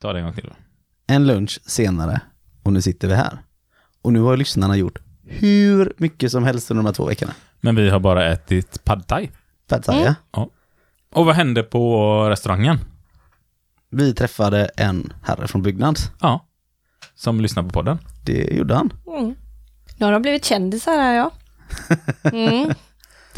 [0.00, 0.50] Ta det en gång till.
[1.06, 2.20] En lunch senare
[2.62, 3.38] och nu sitter vi här.
[4.02, 7.32] Och nu har lyssnarna gjort hur mycket som helst under de här två veckorna.
[7.60, 9.30] Men vi har bara ätit pad thai.
[9.68, 10.14] Pad thai, Mm.
[10.32, 10.48] ja.
[11.12, 12.78] Och vad hände på restaurangen?
[13.90, 16.10] Vi träffade en herre från Byggnads.
[16.20, 16.46] Ja.
[17.14, 17.98] Som lyssnar på podden.
[18.24, 18.92] Det gjorde han.
[19.06, 19.34] Mm.
[19.96, 21.30] Nu har de blivit kändisar här ja.
[22.32, 22.74] Mm.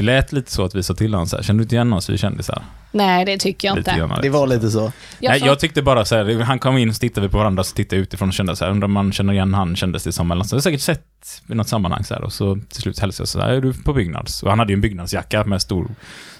[0.00, 1.92] Det lät lite så att vi sa till honom så här, känner du inte igen
[1.92, 2.62] oss, vi är kändisar?
[2.92, 4.20] Nej, det tycker jag Lite inte.
[4.22, 4.92] Det var lite så.
[5.18, 7.64] Jag Nej, jag tyckte bara så här, han kom in så tittade vi på varandra,
[7.64, 10.04] så tittade jag utifrån och kände så här, undrar om man känner igen han, kändes
[10.04, 10.48] det som, eller något.
[10.48, 13.22] Så jag har säkert sett i något sammanhang så här, och så till slut hälsade
[13.22, 14.42] jag så här, är du på Byggnads?
[14.42, 15.88] Och han hade ju en Byggnadsjacka med stor,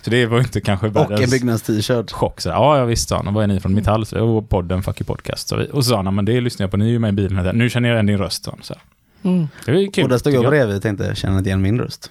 [0.03, 2.11] så det var ju inte kanske Och världens en Byggnads-t-shirt.
[2.13, 2.41] chock.
[2.41, 4.07] Så här, ja, jag visste, sa han, och vad är ni från Metall?
[4.07, 5.49] Så, och podden, Fuck you podcast.
[5.49, 6.99] Så vi, och så sa han, "Ja, men det lyssnar jag på, ni är ju
[6.99, 7.53] med i bilen, här.
[7.53, 8.45] nu känner jag igen din röst.
[8.45, 8.83] Så här.
[9.31, 9.49] Mm.
[9.65, 10.05] Det var ju kul.
[10.05, 12.11] Och där stod jag bredvid och tänkte, känner inte igen min röst.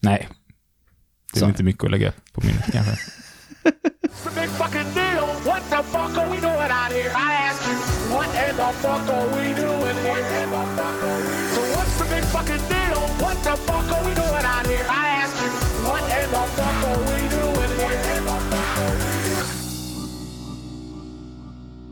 [0.00, 0.28] Nej.
[1.32, 1.48] Det är Så.
[1.48, 2.96] inte mycket att lägga på minnet kanske.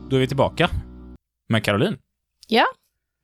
[0.09, 0.69] Då är vi tillbaka
[1.49, 1.97] med Caroline.
[2.47, 2.65] Ja,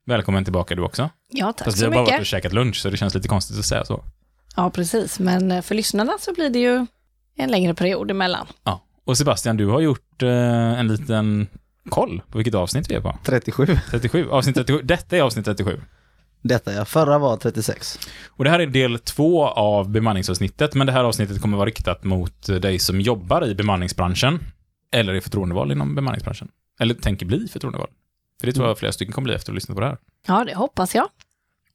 [0.06, 1.10] Välkommen tillbaka du också.
[1.28, 2.26] ja tack Fast vi så har bara varit och mycket.
[2.26, 4.04] käkat lunch, så det känns lite konstigt att säga så.
[4.56, 5.18] Ja, precis.
[5.18, 6.86] Men eh, för lyssnarna så blir det ju
[7.36, 8.46] en längre period emellan.
[8.64, 8.84] Ja.
[9.04, 11.46] Och Sebastian, du har gjort eh, en liten
[11.88, 13.18] koll på vilket avsnitt vi är på.
[13.24, 13.66] 37.
[13.90, 14.30] 37.
[14.30, 14.82] Avsnitt 37.
[14.82, 15.80] Detta är avsnitt 37.
[16.42, 17.98] Detta ja, förra var 36.
[18.28, 22.04] Och det här är del två av bemanningsavsnittet, men det här avsnittet kommer vara riktat
[22.04, 24.40] mot dig som jobbar i bemanningsbranschen,
[24.92, 26.48] eller är förtroendevald inom bemanningsbranschen.
[26.80, 27.90] Eller tänker bli förtroendevald.
[28.40, 29.98] För det tror jag flera stycken kommer bli efter att ha lyssnat på det här.
[30.26, 31.08] Ja, det hoppas jag.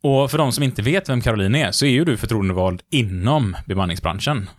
[0.03, 3.55] Och för de som inte vet vem Caroline är, så är ju du förtroendevald inom
[3.65, 4.49] bemanningsbranschen.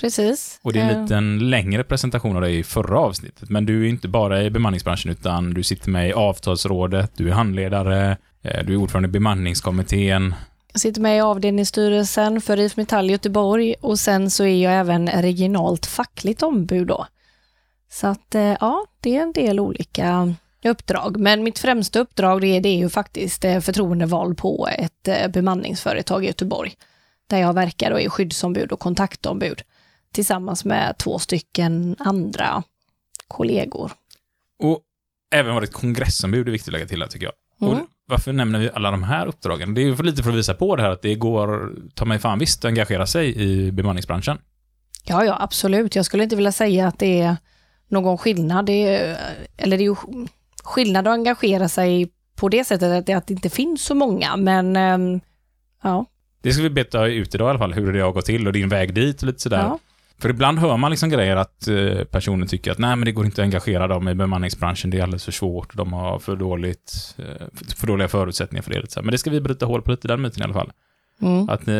[0.00, 0.60] Precis.
[0.62, 3.48] Och det är en Eh, liten längre presentation av dig i förra avsnittet.
[3.50, 7.32] Men du är inte bara i bemanningsbranschen, utan du sitter med i avtalsrådet, du är
[7.32, 10.34] handledare, eh, du är ordförande i bemanningskommittén.
[10.72, 15.08] Jag sitter med i avdelningsstyrelsen för IF Metall Göteborg och sen så är jag även
[15.08, 17.06] regionalt fackligt ombud då.
[17.90, 20.34] Så att eh, ja, det är en del olika
[20.64, 21.16] uppdrag.
[21.16, 25.28] Men mitt främsta uppdrag det är, det är ju faktiskt eh, förtroendevald på ett eh,
[25.28, 26.74] bemanningsföretag i Göteborg.
[27.26, 29.62] Där jag verkar och är skyddsombud och kontaktombud
[30.12, 32.62] tillsammans med två stycken andra
[33.28, 33.92] kollegor.
[34.58, 34.80] Och
[35.34, 37.70] även varit kongressombud är viktigt att lägga till här, tycker jag.
[37.70, 37.86] Mm.
[38.06, 39.74] Varför nämner vi alla de här uppdragen?
[39.74, 42.04] Det är ju för lite för att visa på det här att det går, ta
[42.04, 44.38] mig fan visst, att engagera sig i bemanningsbranschen.
[45.04, 45.96] Ja, ja, absolut.
[45.96, 47.36] Jag skulle inte vilja säga att det är
[47.88, 48.66] någon skillnad.
[48.66, 49.18] Det är,
[49.56, 49.96] eller det är ju
[50.68, 54.36] skillnad att engagera sig på det sättet att det, att det inte finns så många,
[54.36, 55.20] men ehm,
[55.82, 56.06] ja.
[56.42, 58.52] Det ska vi beta ut idag i alla fall, hur det har gått till och
[58.52, 59.58] din väg dit och lite sådär.
[59.58, 59.78] ja.
[60.20, 63.24] För ibland hör man liksom grejer att eh, personer tycker att nej men det går
[63.24, 67.16] inte att engagera dem i bemanningsbranschen, det är alldeles för svårt, de har för dåligt,
[67.18, 67.46] eh,
[67.76, 69.02] för, dåliga förutsättningar för det.
[69.02, 70.72] Men det ska vi bryta hål på lite, den myten i alla fall.
[71.22, 71.48] Mm.
[71.48, 71.72] Att ni,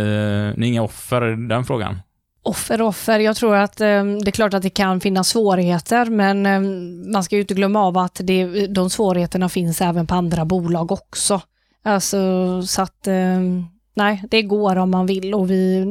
[0.56, 1.98] ni är inga offer i den frågan.
[2.48, 3.18] Offer, offer.
[3.18, 7.24] Jag tror att ehm, det är klart att det kan finnas svårigheter, men ehm, man
[7.24, 11.40] ska ju inte glömma av att det, de svårigheterna finns även på andra bolag också.
[11.82, 15.84] Alltså, så att ehm, nej, det går om man vill och vi,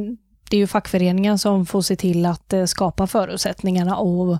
[0.50, 4.38] det är ju fackföreningen som får se till att eh, skapa förutsättningarna och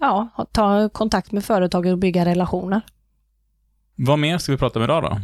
[0.00, 2.80] ja, ta kontakt med företag och bygga relationer.
[3.94, 5.20] Vad mer ska vi prata om idag då?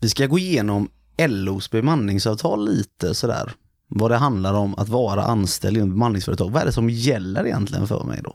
[0.00, 0.88] Vi ska gå igenom
[1.28, 3.52] LOs bemanningsavtal lite sådär.
[3.92, 6.50] Vad det handlar om att vara anställd i ett bemanningsföretag.
[6.50, 8.34] Vad är det som gäller egentligen för mig då?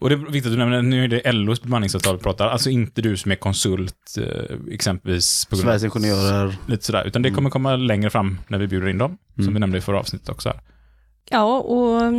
[0.00, 2.70] Och det är viktigt att du nämner, nu är det LOs bemanningsavtal vi pratar, alltså
[2.70, 6.56] inte du som är konsult, eh, exempelvis på grund av Sveriges Ingenjörer.
[6.66, 9.54] lite sådär, utan det kommer komma längre fram när vi bjuder in dem, som Mm.
[9.54, 10.48] vi nämnde i förra avsnittet också.
[10.48, 10.60] Här.
[11.30, 12.12] Ja, och eh,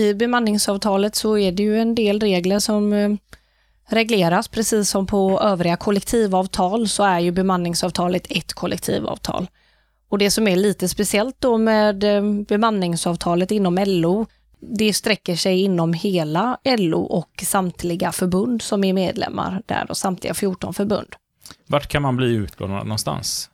[0.00, 3.10] i bemanningsavtalet så är det ju en del regler som eh,
[3.88, 9.46] regleras, precis som på övriga kollektivavtal så är ju bemanningsavtalet ett kollektivavtal.
[10.10, 14.26] Och det som är lite speciellt då med eh, bemanningsavtalet inom LO,
[14.60, 20.34] det sträcker sig inom hela LO och samtliga förbund som är medlemmar där och samtliga
[20.34, 21.08] 14 förbund.
[21.66, 23.50] Vart kan man bli utlånad någonstans?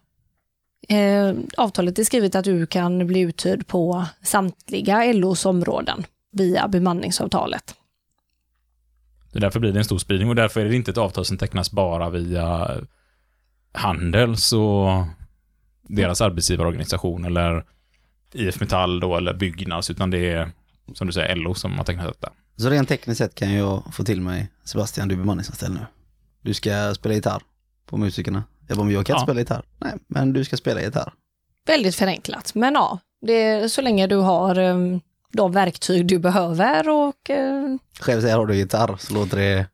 [0.88, 7.74] Eh, avtalet är skrivet att du kan bli uthyrd på samtliga LOs områden via bemanningsavtalet.
[9.32, 11.24] Det är därför blir det en stor spridning och därför är det inte ett avtal
[11.24, 12.70] som tecknas bara via
[13.72, 15.06] Handels och
[15.88, 17.64] deras arbetsgivarorganisation eller
[18.32, 20.50] IF Metall då eller Byggnads, utan det är
[20.94, 22.32] som du säger LO som har tecknat detta.
[22.56, 25.80] Så rent tekniskt sett kan jag få till mig, Sebastian, du är bemanningsanställd nu.
[26.42, 27.42] Du ska spela gitarr
[27.86, 28.44] på musikerna.
[28.68, 29.26] Jag bara, men jag kan inte Ja.
[29.26, 29.62] spela gitarr.
[29.78, 31.12] Nej, men du ska spela gitarr.
[31.66, 34.76] Väldigt förenklat, men ja, det är så länge du har eh,
[35.32, 39.66] de verktyg du behöver och eh, Själv säger har du gitarr så låter det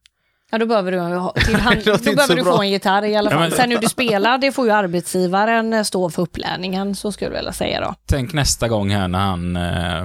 [0.54, 2.56] Ja, då behöver du, ha- till hand, då behöver du bra.
[2.56, 3.48] få en gitarr i alla Ja, fall.
[3.48, 7.30] men- Sen hur du spelar, det får ju arbetsgivaren eh, stå för upplärningen, så skulle
[7.30, 7.94] jag vilja säga då.
[8.06, 10.04] Tänk nästa gång här när han eh,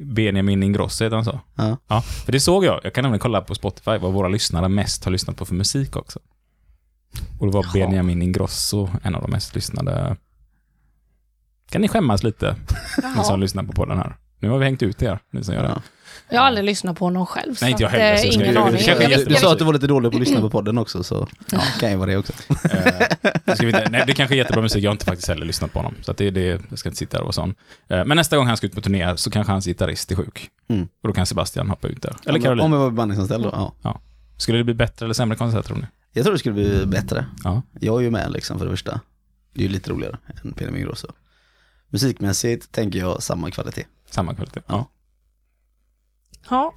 [0.00, 1.40] Benjamin Ingrosso heter han så?
[1.54, 1.76] Ja.
[1.88, 2.80] Ja, för det såg jag.
[2.84, 5.96] Jag kan nämligen kolla på Spotify vad våra lyssnare mest har lyssnat på för musik
[5.96, 6.18] också.
[7.40, 7.72] Och det var Jaha.
[7.72, 10.16] Benjamin Ingrosso, en av de mest lyssnade.
[11.70, 12.56] Kan ni skämmas lite,
[13.16, 14.16] ni som lyssnar på podden här.
[14.38, 15.68] Nu har vi hängt ut er, ni som gör det.
[15.68, 15.82] Ja.
[16.28, 17.54] Jag har aldrig lyssnat på honom själv.
[17.62, 18.80] Nej, inte jag heller, eh, så jag ska- ingen det aning.
[18.86, 21.02] Jag Du jag sa att du var lite dålig på att lyssna på podden också,
[21.02, 22.32] så ja, kan ju vara det också.
[22.48, 22.92] Eh,
[23.44, 25.46] det, ska vi inte, nej, det kanske är jättebra musik, jag har inte faktiskt heller
[25.46, 25.94] lyssnat på honom.
[26.02, 27.54] Så att det, det, jag ska inte sitta där och vara sån.
[27.88, 30.48] Eh, men nästa gång han ska ut på turné så kanske hans gitarrist är sjuk.
[30.68, 30.88] Mm.
[31.02, 32.16] Och då kan Sebastian hoppa ut där.
[32.26, 32.64] Eller Om- Caroline.
[32.64, 34.00] Om jag var bemanningsanställd då, ja.
[34.36, 35.84] Skulle det bli bättre eller sämre konsert tror ni?
[36.12, 37.26] Jag tror det skulle bli bättre.
[37.44, 37.62] Ja.
[37.80, 39.00] Jag är ju med liksom för det första.
[39.54, 41.06] Det är ju lite roligare än Peter Ingrosso.
[41.88, 43.84] Musikmässigt tänker jag samma kvalitet.
[44.10, 44.60] Samma kvalitet.
[44.66, 44.88] Ja,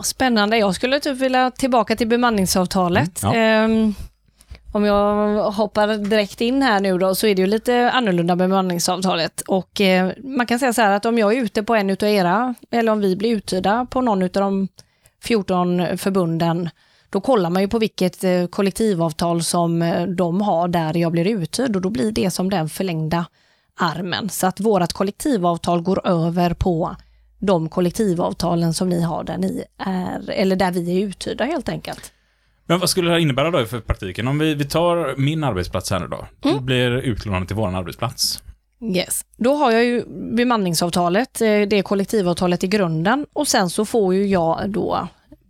[0.03, 0.57] spännande.
[0.57, 3.23] Jag skulle typ vilja tillbaka till bemanningsavtalet.
[3.23, 3.93] Mm, Ehm,
[4.71, 9.41] om jag hoppar direkt in här nu då, så är det ju lite annorlunda bemanningsavtalet.
[9.41, 12.09] Och eh, man kan säga så här att om jag är ute på en utav
[12.09, 14.67] era, eller om vi blir uthyrda på någon utav de
[15.23, 16.69] 14 förbunden,
[17.09, 21.27] då kollar man ju på vilket eh, kollektivavtal som eh, de har där jag blir
[21.27, 23.25] uthyrd och då blir det som den förlängda
[23.79, 24.29] armen.
[24.29, 26.95] Så att vårt kollektivavtal går över på
[27.45, 32.11] de kollektivavtalen som ni har där ni är, eller där vi är uthyrda helt enkelt.
[32.65, 34.27] Men vad skulle det här innebära då för praktiken?
[34.27, 36.27] Om vi, vi tar min arbetsplats här nu då.
[36.39, 36.65] Du Mm.
[36.65, 38.43] blir utlånad till vår arbetsplats.
[38.95, 39.25] Yes.
[39.37, 40.03] Då har jag ju
[40.35, 45.07] bemanningsavtalet, eh, det är kollektivavtalet i grunden och sen så får ju jag då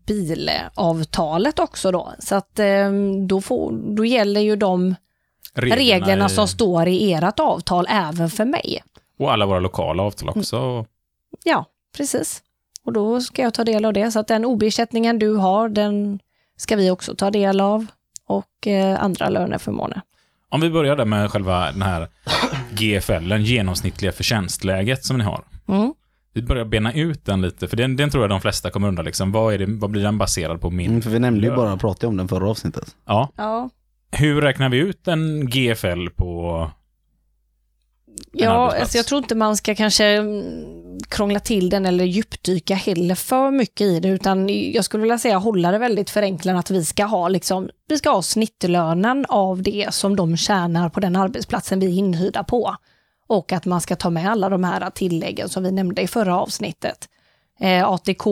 [0.07, 2.13] bilavtalet också då.
[2.19, 2.92] Så att eh,
[3.28, 4.95] då, får, då gäller ju de
[5.54, 8.84] reglerna, i- som står i ert avtal även för mig.
[9.19, 10.86] Och alla våra lokala avtal också.
[11.44, 11.66] Ja,
[11.98, 12.42] precis.
[12.86, 14.12] Och då ska jag ta del av det.
[14.12, 16.19] Så att den OB-ersättningen du har, den
[16.57, 17.86] ska vi också ta del av.
[18.28, 20.01] Och eh, andra löneförmåner.
[20.50, 22.07] Om vi börjar där med själva den här
[22.72, 25.44] GFL, den genomsnittliga förtjänstläget som ni har.
[25.68, 25.94] Mm.
[26.34, 29.04] Vi börjar bena ut den lite, för den, den tror jag de flesta kommer undra
[29.04, 30.90] liksom, vad, är det, vad blir den baserad på min?
[30.90, 32.95] Mm, för vi nämnde ju bara, pratade om den förra avsnittet.
[33.06, 33.30] Ja.
[33.36, 33.69] Ja,
[34.12, 36.72] Hur räknar vi ut en GFL på...
[38.31, 43.15] ja alltså jag tror inte man ska kanske mm, krångla till den eller djupdyka heller
[43.15, 46.86] för mycket i det, utan jag skulle vilja säga hålla det väldigt förenklat att vi
[46.86, 51.80] ska ha liksom, vi ska ha snittlönen av det som de tjänar på den arbetsplatsen
[51.80, 52.75] vi är inhyrda på.
[53.27, 56.39] Och att man ska ta med alla de här tilläggen som vi nämnde i förra
[56.39, 57.09] avsnittet.
[57.59, 58.25] Eh, ATK,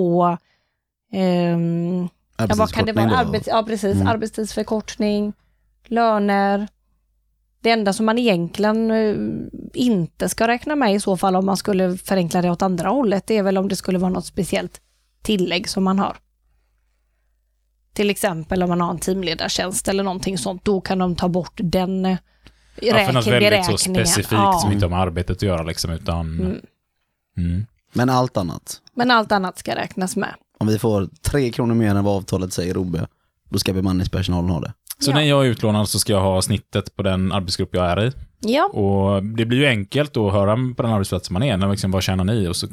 [2.50, 3.12] Ja, vad kan det vara?
[3.12, 3.96] Arbets, ja, precis.
[3.96, 4.08] Mm.
[4.08, 5.34] Arbetstidsförkortning,
[5.88, 6.68] löner.
[7.62, 9.16] Det enda som man egentligen eh,
[9.74, 13.28] inte ska räkna med i så fall om man skulle förenkla det åt andra hållet,
[13.28, 14.82] det är väl om det skulle vara något speciellt
[15.22, 16.18] tillägg som man har.
[17.94, 21.60] Till exempel om man har en teamledartjänst eller någonting sånt, då kan de ta bort
[21.64, 22.18] den eh,
[22.82, 24.60] Ja, för något väldigt så specifikt Ja.
[24.62, 26.40] som inte har med arbetet att göra liksom, utan...
[26.40, 26.62] Mm.
[27.38, 27.66] Mm.
[27.94, 28.82] Men allt annat.
[28.94, 30.36] Men allt annat ska räknas med.
[30.60, 32.98] Om vi får tre kronor mer än vad avtalet säger OB,
[33.50, 34.74] då ska bemanningspersonalen ha det.
[35.02, 35.16] Så Ja.
[35.16, 38.12] när jag är utlånad så ska jag ha snittet på den arbetsgrupp jag är i.
[38.40, 41.92] Ja, Och det blir ju enkelt att höra på den arbetsplats man är, när liksom,
[41.92, 42.48] vad tjänar ni?
[42.48, 42.68] Och så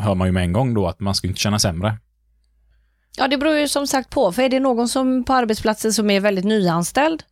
[0.00, 1.96] hör man ju med en gång då att man ska inte känna sämre.
[3.16, 4.32] Ja, det beror ju som sagt på.
[4.32, 7.22] För är det någon som på arbetsplatsen som är väldigt nyanställd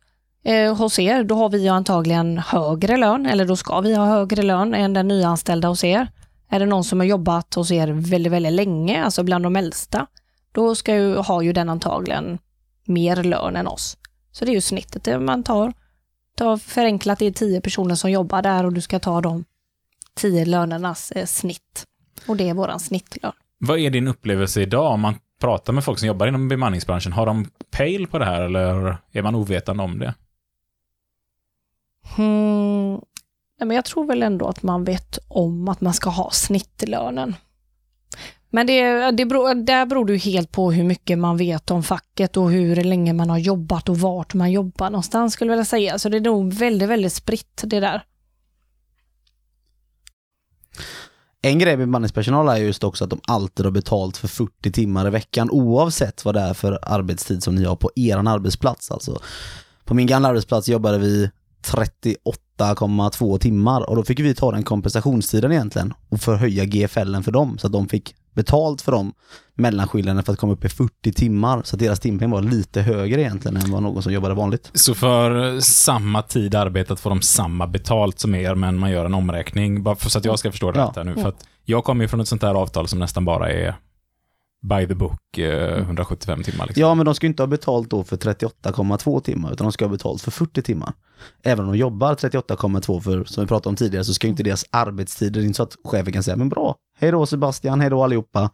[0.45, 4.05] eh, hos er, då har vi ju antagligen högre lön, eller då ska vi ha
[4.05, 6.07] högre lön än den nyanställda hos er.
[6.51, 10.07] Är det någon som har jobbat hos er väldigt, väldigt länge, alltså bland de äldsta,
[10.51, 12.37] då ska ju, har ju den antagligen
[12.85, 13.97] mer lön än oss.
[14.31, 15.73] Så det är ju snittet man tar.
[16.35, 19.45] tar förenklat, det är tio personer som jobbar där och du ska ta de
[20.15, 21.85] tio lönernas eh, snitt.
[22.27, 23.31] Och det är våran snittlön.
[23.57, 27.13] Vad är din upplevelse idag om man pratar med folk som jobbar inom bemanningsbranschen?
[27.13, 30.13] Har de pejl på det här eller är man ovetande om det?
[32.15, 33.01] Hmm.
[33.59, 37.35] Nej, men jag tror väl ändå att man vet om att man ska ha snittlönen.
[38.49, 41.83] Men det, det beror, där beror det ju helt på hur mycket man vet om
[41.83, 45.65] facket och hur länge man har jobbat och vart man jobbar någonstans skulle jag vilja
[45.65, 45.99] säga.
[45.99, 48.03] Så det är nog väldigt, väldigt spritt det där.
[51.41, 55.07] En grej med bemanningspersonal är just också att de alltid har betalt för 40 timmar
[55.07, 58.91] i veckan oavsett vad det är för arbetstid som ni har på er arbetsplats.
[58.91, 59.21] Alltså,
[59.85, 61.29] på min gamla arbetsplats jobbade vi
[61.65, 67.57] 38,2 timmar och då fick vi ta den kompensationstiden egentligen och förhöja GFLen för dem
[67.57, 69.13] så att de fick betalt för dem
[69.55, 73.21] mellanskillnaden för att komma upp i 40 timmar så att deras timpeng var lite högre
[73.21, 74.71] egentligen än vad någon som jobbade vanligt.
[74.73, 79.13] Så för samma tid arbetat får de samma betalt som er, men man gör en
[79.13, 79.83] omräkning.
[79.83, 80.93] Bara för så att jag ska förstå det Ja.
[80.95, 81.13] här nu.
[81.15, 83.75] För att jag kommer ju från ett sånt här avtal som nästan bara är
[84.61, 86.67] by the book eh, 175 timmar.
[86.67, 86.81] Liksom.
[86.81, 89.85] Ja, men de ska ju inte ha betalt då för 38,2 timmar, utan de ska
[89.85, 90.93] ha betalt för 40 timmar.
[91.43, 94.43] Även om de jobbar 38,2 för, som vi pratade om tidigare, så ska ju inte
[94.43, 98.03] deras arbetstider, inte så att chefen kan säga, men bra, hej då Sebastian, hej då
[98.03, 98.49] allihopa.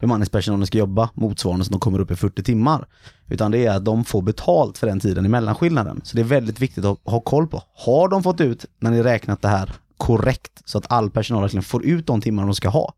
[0.00, 2.86] Bemanningspersonalen ska jobba motsvarande som de kommer upp i 40 timmar.
[3.28, 6.00] Utan det är att de får betalt för den tiden i mellanskillnaden.
[6.04, 7.62] Så det är väldigt viktigt att ha koll på.
[7.74, 11.62] Har de fått ut, när ni räknat det här korrekt, så att all personal verkligen
[11.62, 12.92] får ut de timmar de ska ha.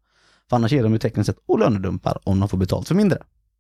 [0.49, 3.19] För annars är de ju tekniskt sett och lönedumpar om de får betalt för mindre.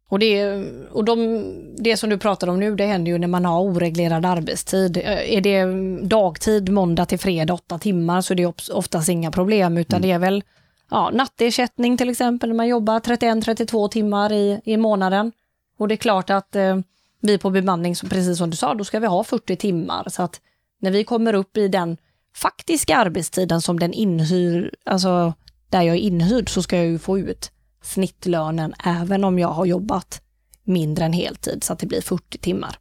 [0.08, 0.44] Och, det,
[0.92, 1.44] och de,
[1.78, 4.96] det som du pratar om nu, det händer ju när man har oreglerad arbetstid.
[4.96, 5.64] Eh, Är det
[6.08, 10.18] dagtid, måndag till fredag, åtta timmar, så är det oftast inga problem, utan det är
[10.18, 10.44] väl
[10.90, 15.32] ja, nattersättning till exempel, när man jobbar 31-32 timmar i, i månaden.
[15.78, 16.78] Och det är klart att eh,
[17.20, 20.08] vi på bemanning, precis som du sa, då ska vi ha 40 timmar.
[20.08, 20.40] Så att
[20.80, 21.96] när vi kommer upp i den
[22.34, 25.34] faktiska arbetstiden som den inhyr, alltså
[25.70, 27.50] där jag är inhyrd, så ska jag ju få ut
[27.82, 30.22] snittlönen även om jag har jobbat
[30.64, 32.78] mindre än heltid, så att det blir 40 timmar.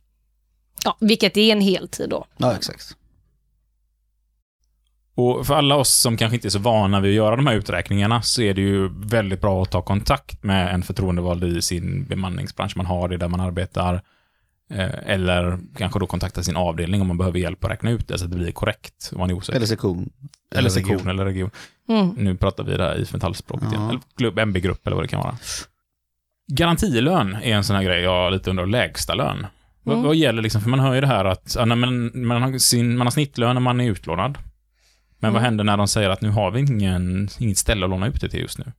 [0.85, 2.25] Ja, vilket är en heltid då.
[2.37, 2.95] Ja, exakt.
[5.15, 7.55] Och för alla oss som kanske inte är så vana vid att göra de här
[7.55, 12.05] uträkningarna så är det ju väldigt bra att ta kontakt med en förtroendevald i sin
[12.05, 14.01] bemanningsbransch man har, det där man arbetar.
[14.69, 18.17] Eh, Eller kanske då kontakta sin avdelning om man behöver hjälp att räkna ut det
[18.17, 19.09] så att det blir korrekt.
[19.11, 19.57] Om man är osäker.
[19.57, 20.09] Eller sektion.
[20.55, 21.09] Eller sektion region.
[21.09, 21.49] eller region.
[21.89, 22.09] Mm.
[22.17, 23.81] Nu pratar vi där i metallspråket igen.
[23.83, 23.89] Ja.
[23.89, 25.37] Eller klubb, MB-grupp eller vad det kan vara.
[26.47, 29.45] Garantilön är en sån här grej jag lite undrar, lägsta lön.
[29.83, 30.05] Vad, Mm.
[30.07, 32.57] vad gäller liksom, för man hör ju det här att ja, nej, men, man, har
[32.57, 34.37] sin, man har snittlön när man är utlånad.
[35.19, 35.43] Men vad Mm.
[35.43, 38.29] händer när de säger att nu har vi ingen, inget ställe att låna ut det
[38.29, 38.71] till just nu?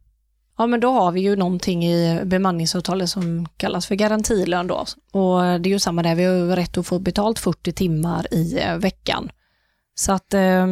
[0.58, 4.84] Ja, men då har vi ju någonting i bemanningsavtalet som kallas för garantilön då.
[5.12, 8.58] Och det är ju samma där, vi har rätt att få betalt 40 timmar i
[8.60, 9.30] eh, veckan.
[9.94, 10.66] Så att eh,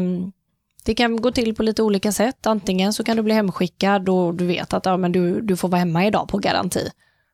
[0.86, 2.46] det kan gå till på lite olika sätt.
[2.46, 5.68] Antingen så kan du bli hemskickad och du vet att ja, men du, du får
[5.68, 6.90] vara hemma idag på garanti.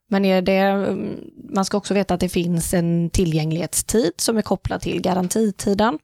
[0.09, 4.43] Men är det, mm, man ska också veta att det finns en tillgänglighetstid som är
[4.43, 5.99] kopplad till garantitiden.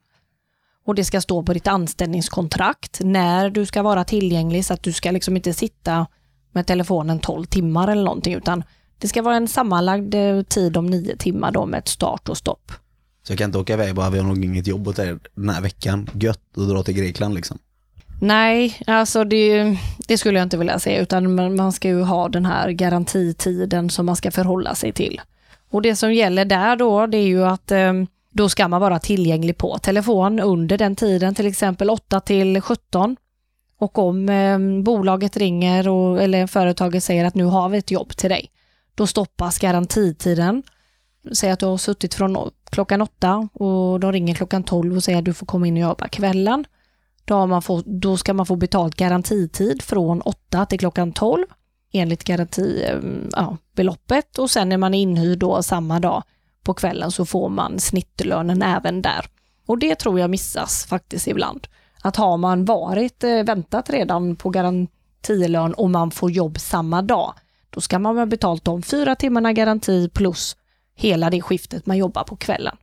[0.84, 4.92] Och det ska stå på ditt anställningskontrakt när du ska vara tillgänglig så att du
[4.92, 6.06] ska liksom inte sitta
[6.52, 8.64] med telefonen 12 timmar eller någonting utan
[8.98, 12.36] det ska vara en sammanlagd eh, tid om 9 timmar då med ett start och
[12.36, 12.72] stopp.
[13.28, 15.48] Så jag kan inte åka iväg bara, vi har nog inget jobb åt er den
[15.48, 16.10] här veckan.
[16.14, 17.58] Gött att dra till Grekland liksom.
[18.20, 19.76] Nej, alltså det,
[20.08, 24.06] det skulle jag inte vilja säga utan man ska ju ha den här garantitiden som
[24.06, 25.20] man ska förhålla sig till.
[25.70, 27.92] Och det som gäller där då det är ju att eh,
[28.30, 33.16] då ska man vara tillgänglig på telefon under den tiden, till exempel 8 till 17.
[33.78, 38.16] Och om eh, bolaget ringer och, eller företaget säger att nu har vi ett jobb
[38.16, 38.50] till dig,
[38.94, 40.62] då stoppas garantitiden.
[41.32, 45.18] Säg att du har suttit från klockan åtta och de ringer klockan 12 och säger
[45.18, 46.64] att du får komma in och jobba kvällen.
[47.24, 51.46] Då, har man få, då ska man få betalt garantitid från åtta till klockan 12
[51.92, 56.22] enligt garantibeloppet ehm, ja, och sen när man är inhyrd då samma dag
[56.62, 59.26] på kvällen så får man snittlönen även där.
[59.66, 61.66] Och det tror jag missas faktiskt ibland.
[62.02, 67.34] Att har man varit, eh, väntat redan på garantilön och man får jobb samma dag,
[67.70, 70.56] då ska man ha betalt de fyra timmarna garanti plus
[70.98, 72.76] hela det skiftet man jobbar på kvällen.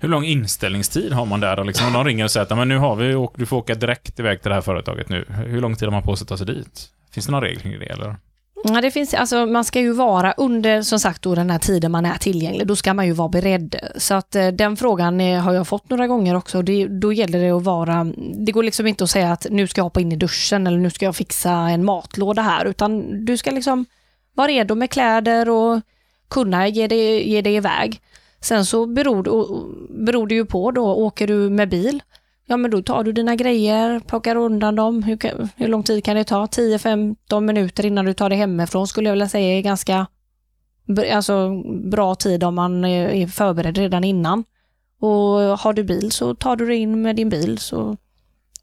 [0.00, 1.62] Hur lång inställningstid har man där då?
[1.62, 3.56] Liksom, om de ringer och säger att "Ja, men nu har vi och du får
[3.56, 5.24] åka direkt iväg till det här företaget nu.
[5.46, 6.88] Hur lång tid har man på sig att ta sig dit?
[7.12, 8.16] Finns det några regler kring det eller?
[8.64, 11.90] Ja, det finns, alltså, man ska ju vara under som sagt då, den här tiden
[11.90, 13.76] man är tillgänglig, då ska man ju vara beredd.
[13.96, 16.62] Så att eh, den frågan eh, har jag fått några gånger också.
[16.62, 18.04] Det, då gäller det att vara,
[18.46, 20.78] det går liksom inte att säga att nu ska jag hoppa in i duschen eller
[20.78, 23.86] nu ska jag fixa en matlåda här, utan du ska liksom
[24.34, 25.80] vara redo med kläder och
[26.30, 28.00] kunna ge dig, ge dig iväg.
[28.40, 32.02] Sen så beror, det- beror det ju på då, åker du med bil,
[32.46, 35.02] ja men då tar du dina grejer, plockar undan dem.
[35.02, 35.18] Hur,
[35.56, 36.46] hur lång tid kan det ta?
[36.46, 40.06] 10-15 minuter innan du tar dig hemifrån skulle jag vilja säga är ganska
[41.14, 44.44] alltså, bra tid om man är förberedd redan innan.
[45.00, 45.18] Och
[45.58, 47.96] har du bil så tar du dig in med din bil så,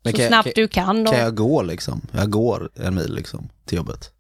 [0.03, 1.01] så kan snabbt kan- du kan.
[1.07, 2.01] Och Kan jag gå liksom?
[2.11, 4.11] Jag går en mil liksom till jobbet.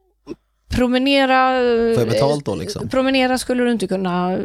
[0.75, 1.59] Promenera...
[1.95, 2.89] Får jag betalt då liksom?
[2.89, 4.37] Promenera skulle du inte kunna...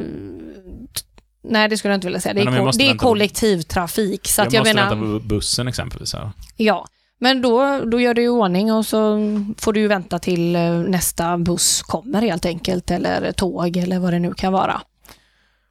[1.42, 2.34] Nej, det skulle jag inte vilja säga.
[2.34, 4.28] Det är, ko- det är kollektivtrafik.
[4.28, 6.14] Så att jag måste menar, vänta på bussen exempelvis.
[6.14, 6.30] Här.
[6.56, 6.87] Ja,
[7.20, 9.18] men då, då gör du i ordning och så
[9.58, 14.12] får du ju vänta till eh, nästa buss kommer helt enkelt, eller tåg eller vad
[14.12, 14.80] det nu kan vara.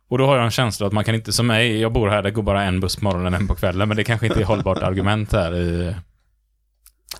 [0.10, 2.24] Och då har jag en känsla att man kan inte, som mig, jag bor här,
[2.24, 4.40] det går bara en buss på morgonen och en på kvällen, men det kanske inte
[4.40, 5.96] är hållbart argument här i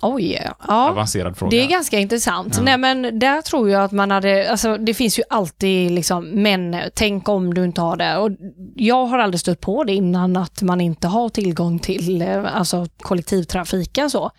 [0.02, 0.90] Oj, ja.
[0.90, 1.50] avancerad fråga.
[1.50, 2.56] Det är ganska intressant.
[2.56, 2.62] Ja.
[2.62, 6.76] Nej men där tror jag att man hade, alltså det finns ju alltid liksom, men
[6.94, 8.16] tänk om du inte har det.
[8.16, 8.30] Och
[8.74, 12.86] jag har aldrig stött på det innan att man inte har tillgång till eh, alltså,
[13.00, 14.30] kollektivtrafiken så.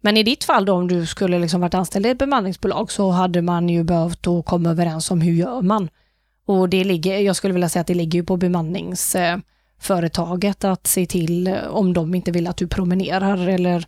[0.00, 3.10] Men i ditt fall då om du skulle liksom varit anställd i ett bemanningsbolag så
[3.10, 5.88] hade man ju behövt att komma överens om hur gör man.
[6.46, 11.06] Och det ligger, jag skulle vilja säga att det ligger ju på bemanningsföretaget att se
[11.06, 13.86] till eh, om de inte vill att du promenerar eller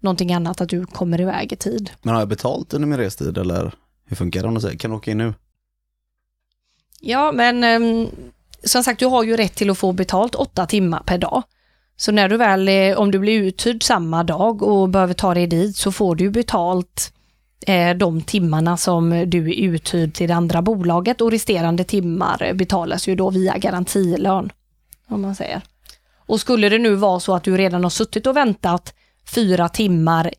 [0.00, 1.90] någonting annat, att du kommer iväg i tid.
[2.02, 3.74] Men har jag betalt under min restid eller
[4.06, 5.34] hur funkar det om du säger, kan du åka in nu?
[7.00, 8.08] Ja, men ehm,
[8.64, 11.42] som sagt, du har ju rätt till att få betalt åtta timmar per dag.
[11.96, 15.76] Så när du väl, om du blir uthyrd samma dag och behöver ta dig dit
[15.76, 17.12] så får du betalt
[17.66, 23.08] eh, de timmarna som du är uthyrd till det andra bolaget och resterande timmar betalas
[23.08, 24.52] ju då via garantilön.
[25.08, 25.62] Om man säger.
[26.26, 28.94] Och skulle det nu vara så att du redan har suttit och väntat
[29.28, 30.30] fyra timmar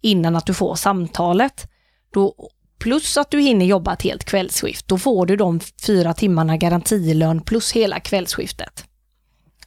[0.00, 1.70] innan att du får samtalet,
[2.12, 2.34] då,
[2.78, 7.40] plus att du hinner jobba ett helt kvällsskift, då får du de fyra timmarna garantilön
[7.40, 8.84] plus hela kvällsskiftet.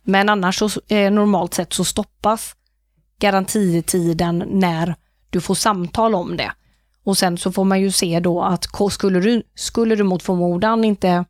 [0.04, 2.56] Men annars så, eh, normalt sett så stoppas
[3.20, 4.96] garantitiden när
[5.30, 6.52] du får samtal om det.
[7.04, 10.84] Och sen så får man ju se då att skulle du, skulle du mot förmodan
[10.84, 11.26] inte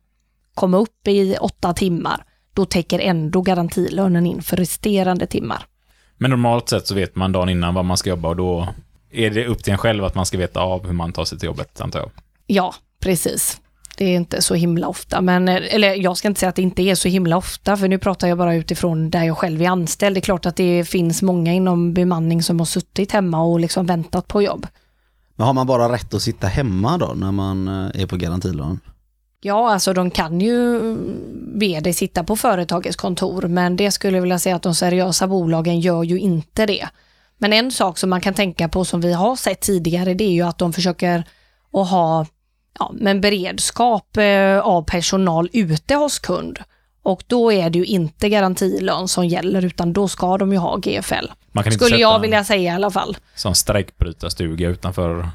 [0.54, 2.24] komma upp i åtta timmar,
[2.54, 5.66] då täcker ändå garantilönen in för resterande timmar.
[6.18, 8.68] Men normalt sett så vet man dagen innan vad man ska jobba och då
[9.10, 11.38] är det upp till en själv att man ska veta av hur man tar sig
[11.38, 12.10] till jobbet, antar jag.
[12.46, 13.60] Ja, precis.
[13.96, 16.82] Det är inte så himla ofta, men eller jag ska inte säga att det inte
[16.82, 20.16] är så himla ofta, för nu pratar jag bara utifrån där jag själv är anställd.
[20.16, 23.86] Det är klart att det finns många inom bemanning som har suttit hemma och liksom
[23.86, 24.66] väntat på jobb.
[25.36, 28.80] Men har man bara rätt att sitta hemma då när man eh, är på garantilön?
[29.40, 30.80] Ja, alltså de kan ju
[31.54, 35.26] be dig sitta på företagets kontor, men det skulle jag vilja säga att de seriösa
[35.26, 36.88] bolagen gör ju inte det.
[37.38, 40.32] Men en sak som man kan tänka på som vi har sett tidigare, det är
[40.32, 41.24] ju att de försöker
[41.72, 42.26] att ha
[42.78, 46.58] ja, men beredskap eh, av personal ute hos kund.
[47.02, 50.76] Och då är det ju inte garantilön som gäller, utan då ska de ju ha
[50.76, 51.26] GFL.
[51.70, 53.16] Skulle jag vilja säga i alla fall.
[53.34, 55.28] sån strejkbrytarstuga utanför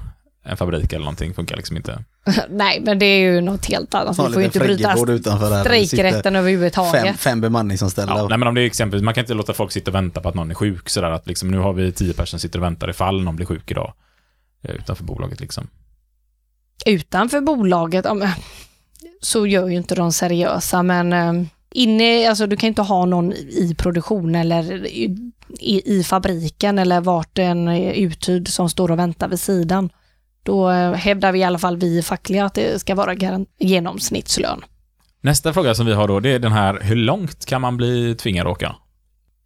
[0.44, 2.04] en fabrik eller någonting funkar liksom inte.
[2.50, 4.18] Nej, men det är ju något helt annat.
[4.18, 4.98] Ha Vi får ju inte bryta
[5.64, 7.06] strejkrätten överhuvudtaget.
[7.06, 8.18] Fem, fem bemanningsanställda.
[8.18, 10.22] Ja, nej, men om det är exempel, man kan inte låta folk sitta och vänta
[10.22, 12.60] på att någon är sjuk sådär att liksom nu har vi tio personer som sitter
[12.60, 13.94] och väntar ifall någon blir sjuk idag.
[14.64, 15.68] eh, Utanför bolaget liksom.
[16.86, 18.30] utanför bolaget, ja, men,
[19.22, 23.34] så gör ju inte de seriösa, men eh, inne, alltså du kan inte ha någon
[23.34, 25.18] i produktion eller i,
[25.86, 29.90] i, fabriken eller vart är uthyrd som står och väntar vid sidan.
[30.44, 33.16] Då hävdar vi i alla fall vi fackliga att det ska vara
[33.60, 34.62] genomsnittslön.
[35.22, 38.16] Nästa fråga som vi har då, det är den här, hur långt kan man bli
[38.16, 38.76] tvingad att åka?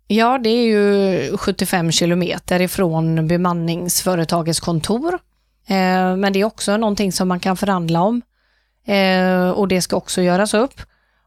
[0.07, 5.13] Ja, det är ju 75 kilometer ifrån bemanningsföretagets kontor.
[5.67, 8.21] Eh, men det är också någonting som man kan förhandla om.
[8.85, 10.81] Eh, och det ska också göras upp.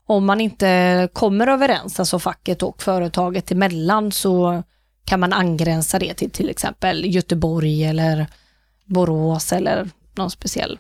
[0.07, 4.63] Om man inte kommer överens, alltså facket och företaget emellan, så
[5.05, 8.27] kan man angränsa det till till exempel Göteborg eller
[8.89, 10.79] Borås eller någon speciell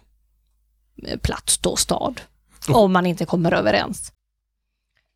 [1.06, 2.20] eh, plats då, stad.
[2.68, 4.12] Om man inte kommer överens.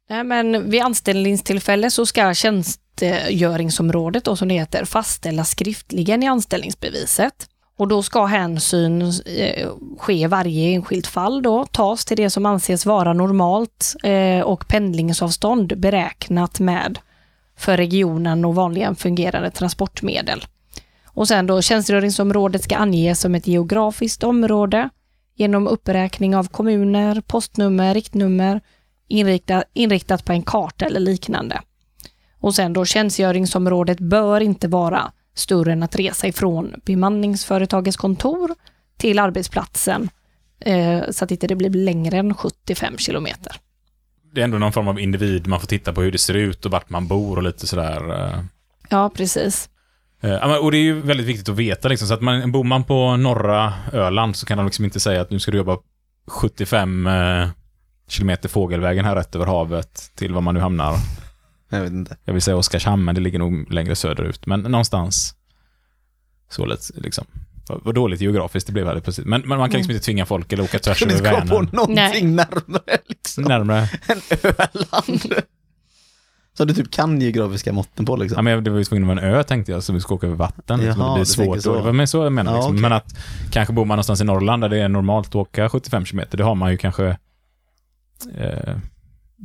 [0.08, 7.48] Nej, men vid anställningstillfälle så ska tjänstgöringsområdet, då, som det heter, fastställas skriftligen i anställningsbeviset.
[7.76, 12.46] Och då ska hänsyn eh, ske i varje enskilt fall då, tas till det som
[12.46, 16.98] anses vara normalt eh, och pendlingsavstånd beräknat med
[17.56, 20.44] för regionen och vanligen fungerande transportmedel.
[21.14, 24.88] Och sen då tjänstgöringsområdet ska anges som ett geografiskt område
[25.34, 28.60] genom uppräkning av kommuner, postnummer, riktnummer,
[29.08, 31.60] inriktat, inriktat på en karta eller liknande.
[32.40, 38.54] Och sen då tjänstgöringsområdet bör inte vara större än att resa ifrån bemanningsföretagets kontor
[38.96, 40.10] till arbetsplatsen
[40.60, 43.56] eh, så att inte det blir längre än 75 kilometer.
[44.34, 46.64] Det är ändå någon form av individ, man får titta på hur det ser ut
[46.66, 48.26] och vart man bor och lite sådär.
[48.28, 48.44] eh.
[48.88, 49.68] Ja, precis.
[50.22, 52.52] Eh, ja, men- Och det är ju väldigt viktigt att veta liksom, så att man,
[52.52, 55.56] bor man på norra Öland så kan de liksom inte säga att nu ska du
[55.58, 55.78] jobba
[56.26, 57.48] 75 eh,
[58.08, 60.94] kilometer fågelvägen här rätt över havet till var man nu hamnar.
[61.70, 62.16] Jag vet inte.
[62.24, 64.46] Jag vill säga Oskarshamn, men det ligger nog längre söderut.
[64.46, 65.34] Men någonstans
[66.50, 67.24] så lite, liksom.
[67.68, 69.24] Vad dåligt geografiskt det blev här precis.
[69.24, 71.46] Men, men man kan liksom inte tvinga folk eller åka tvärs över inte komma på
[71.46, 71.68] Vänern.
[71.72, 72.22] någonting Nej.
[72.22, 73.44] närmare liksom.
[73.44, 73.88] Närmare.
[74.08, 75.34] än Öland.
[76.54, 78.36] Så du typ kan geografiska måtten på liksom.
[78.36, 80.00] Ja, men jag- det var ju tvungen att vara en ö tänkte jag, så vi
[80.00, 80.80] ska åka över vatten.
[80.80, 81.56] liksom, Jaha, det blir svårt.
[81.62, 81.82] så.
[81.82, 81.92] Så.
[81.92, 82.72] Men så jag menar Ja, liksom.
[82.72, 82.82] okej.
[82.82, 83.14] Men att
[83.50, 86.42] kanske bor man någonstans i Norrland där det är normalt att åka 75 km, det
[86.42, 87.16] har man ju kanske
[88.34, 88.76] eh,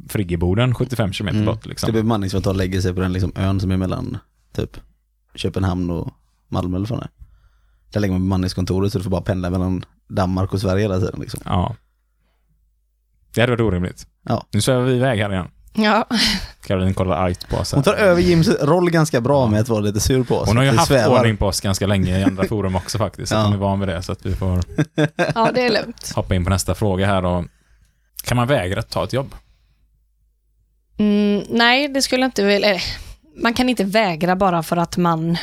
[0.09, 1.45] Friggeboden 75 km Mm.
[1.45, 1.63] bort.
[1.63, 1.91] Det Liksom.
[1.91, 4.17] blir bemanningsföretag lägger sig på den liksom ön som är mellan
[4.55, 4.77] typ
[5.35, 6.09] Köpenhamn och
[6.47, 7.09] Malmö eller vad det är.
[7.91, 11.19] Där lägger man bemanningskontoret så du får bara pendla mellan Danmark och Sverige hela tiden
[11.19, 11.39] liksom.
[11.45, 11.75] Ja.
[13.33, 14.07] Det hade varit orimligt.
[14.23, 14.45] Ja.
[14.51, 15.47] Nu svävar vi iväg här igen.
[15.79, 16.05] Ja,
[16.65, 17.71] Caroline kollar argt på oss.
[17.71, 17.77] här.
[17.77, 20.47] Hon tar över Jims roll ganska bra med att vara lite sur på oss.
[20.47, 21.19] Hon har ju haft svävar.
[21.19, 23.29] ordning på oss ganska länge i andra forum också faktiskt.
[23.29, 23.43] Så Ja.
[23.43, 24.01] hon är van vid det.
[24.03, 24.63] Så att vi får
[25.35, 26.11] ja det är lugnt.
[26.15, 27.45] hoppa in på nästa fråga här då.
[28.23, 29.35] Kan man vägra att ta ett jobb?
[30.97, 32.79] Mm, nej, det skulle jag inte vilja.
[33.41, 35.37] Man kan inte vägra bara för att man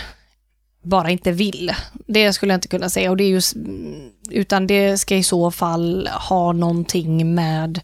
[0.83, 1.73] bara inte vill.
[2.07, 3.11] Det skulle jag inte kunna säga.
[3.11, 7.81] Och det är just, mm, utan det ska i så fall ha någonting med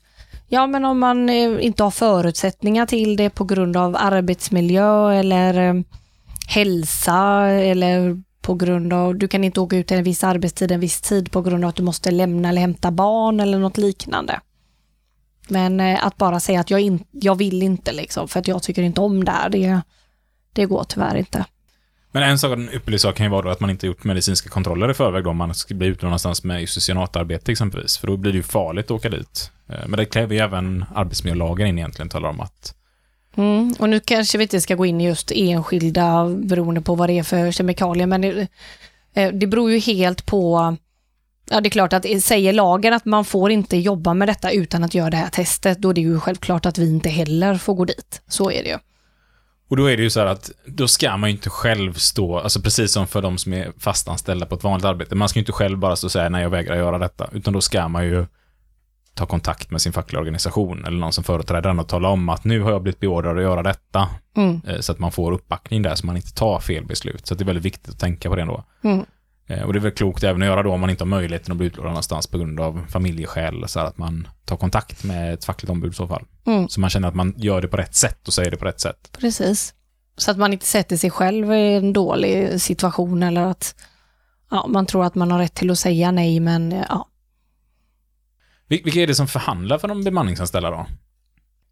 [0.52, 5.68] Ja, men om man eh, inte har förutsättningar till det på grund av arbetsmiljö eller
[5.68, 5.82] eh,
[6.48, 11.00] hälsa eller på grund av, du kan inte åka ut en viss arbetstid en viss
[11.00, 14.40] tid på grund av att du måste lämna eller hämta barn eller något liknande.
[15.48, 18.62] Men eh, att bara säga att jag, in, jag vill inte liksom, för att jag
[18.62, 19.80] tycker inte om det här, det,
[20.52, 21.44] det går tyvärr inte.
[22.12, 24.49] Men en sak, en ypperlig sak kan ju vara då att man inte gjort medicinska
[24.49, 27.99] kontroller i förväg då, om man ska bli ute någonstans med isocyanatarbete exempelvis.
[27.99, 29.51] För då blir det ju farligt att åka dit.
[29.68, 32.75] Eh, men det kräver ju även arbetsmiljölagen in egentligen, talar om att
[33.37, 33.75] Mm.
[33.79, 37.18] Och nu kanske vi inte ska gå in i just enskilda beroende på vad det
[37.18, 38.49] är för kemikalier, men det,
[39.14, 40.77] eh, det beror ju helt på
[41.53, 44.85] Ja, det är klart att säger lagen att man får inte jobba med detta utan
[44.85, 47.75] att göra det här testet, då är det ju självklart att vi inte heller får
[47.75, 48.23] gå dit.
[48.29, 48.79] Så är det ju.
[49.70, 52.38] Och då är det ju så här att då ska man ju inte själv stå,
[52.38, 55.42] alltså precis som för de som är fastanställda på ett vanligt arbete, man ska ju
[55.42, 58.04] inte själv bara stå och säga nej jag vägrar göra detta, utan då ska man
[58.04, 58.26] ju
[59.14, 62.44] ta kontakt med sin fackliga organisation eller någon som företräder den och tala om att
[62.44, 64.61] nu har jag blivit beordrad att göra detta, Mm.
[64.66, 67.26] eh, så att man får uppbackning där så man inte tar fel beslut.
[67.26, 68.64] Så det är väldigt viktigt att tänka på det ändå.
[68.83, 69.04] Mm.
[69.46, 71.52] Eh, Och det är väl klokt även att göra då om man inte har möjligheten
[71.52, 75.44] att bli utlånad någonstans på grund av familjeskäl, så att man tar kontakt med ett
[75.44, 76.24] fackligt ombud i så fall.
[76.46, 76.68] Mm.
[76.68, 78.80] Så man känner att man gör det på rätt sätt och säger det på rätt
[78.80, 79.16] sätt.
[79.18, 79.74] Precis.
[80.16, 83.74] Så att man inte sätter sig själv i en dålig situation eller att
[84.50, 87.08] ja, man tror att man har rätt till att säga nej, men ja.
[88.68, 90.86] Vil- Vilka är det som förhandlar för de bemanningsanställda då?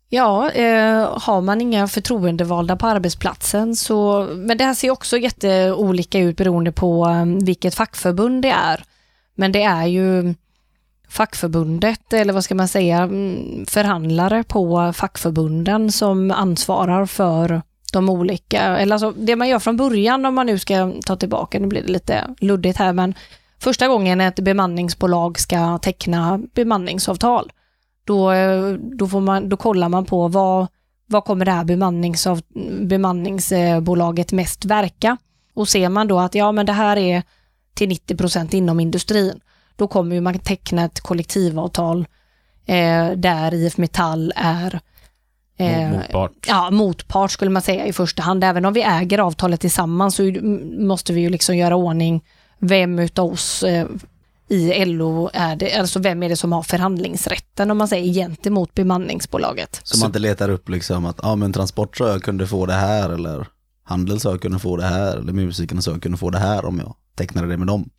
[0.08, 6.18] Ja, eh, har man inga förtroendevalda på arbetsplatsen så, men det här ser också jätteolika
[6.18, 8.84] ut beroende på eh, vilket fackförbund det är.
[9.34, 10.34] Men det är ju
[11.08, 18.60] fackförbundet, eller vad ska man säga, mm, förhandlare på fackförbunden som ansvarar för de olika,
[18.60, 21.82] eller alltså det man gör från början om man nu ska ta tillbaka, nu blir
[21.82, 23.14] det lite luddigt här, men
[23.58, 27.52] första gången ett bemanningsbolag ska teckna bemanningsavtal,
[28.04, 30.66] då, eh, då, får man, då kollar man på vad,
[31.06, 32.40] vad kommer det här bemanningsav,
[32.80, 35.16] bemanningsbolaget mest verka?
[35.54, 37.22] Och ser man då att ja, men det här är
[37.74, 39.40] till 90 procent inom industrin,
[39.78, 42.06] då kommer ju man teckna ett kollektivavtal
[42.66, 44.80] eh, där IF Metall är
[45.56, 46.32] eh, Motpart.
[46.46, 48.44] ja, motpart skulle man säga i första hand.
[48.44, 50.22] Även om vi äger avtalet tillsammans så
[50.78, 52.24] måste vi ju liksom göra ordning
[52.58, 53.86] vem utav oss eh,
[54.48, 58.74] i LO är det, alltså vem är det som har förhandlingsrätten om man säger gentemot
[58.74, 59.80] bemanningsbolaget.
[59.84, 62.72] Så man inte letar upp liksom att, ja men Transport sa jag kunde få det
[62.72, 63.46] här eller
[63.84, 66.64] Handel sa jag kunde få det här eller musikerna sa jag kunde få det här
[66.64, 67.90] om jag tecknade det med dem.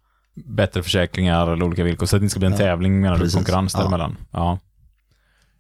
[0.46, 3.18] Bättre försäkringar eller olika villkor, så att det inte ska bli en Ja, tävling menar
[3.18, 3.80] du, konkurrens Ja.
[3.80, 4.18] däremellan.
[4.32, 4.60] Ja.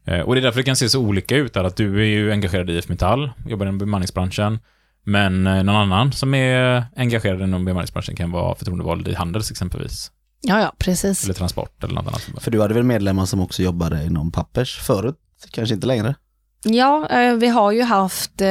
[0.05, 2.05] Eh, Och det är därför det kan se så olika ut där, att du är
[2.05, 4.59] ju engagerad i IF Metall, jobbar inom bemanningsbranschen,
[5.03, 10.11] men eh, någon annan som är engagerad inom bemanningsbranschen kan vara förtroendevald i Handels exempelvis,
[10.41, 11.23] Ja, ja, precis.
[11.23, 12.21] eller Transport eller något annat.
[12.43, 15.15] För du hade väl medlemmar som också jobbade inom Pappers förut?
[15.51, 16.15] Kanske inte längre?
[16.63, 18.47] Ja, eh, vi har ju haft eh,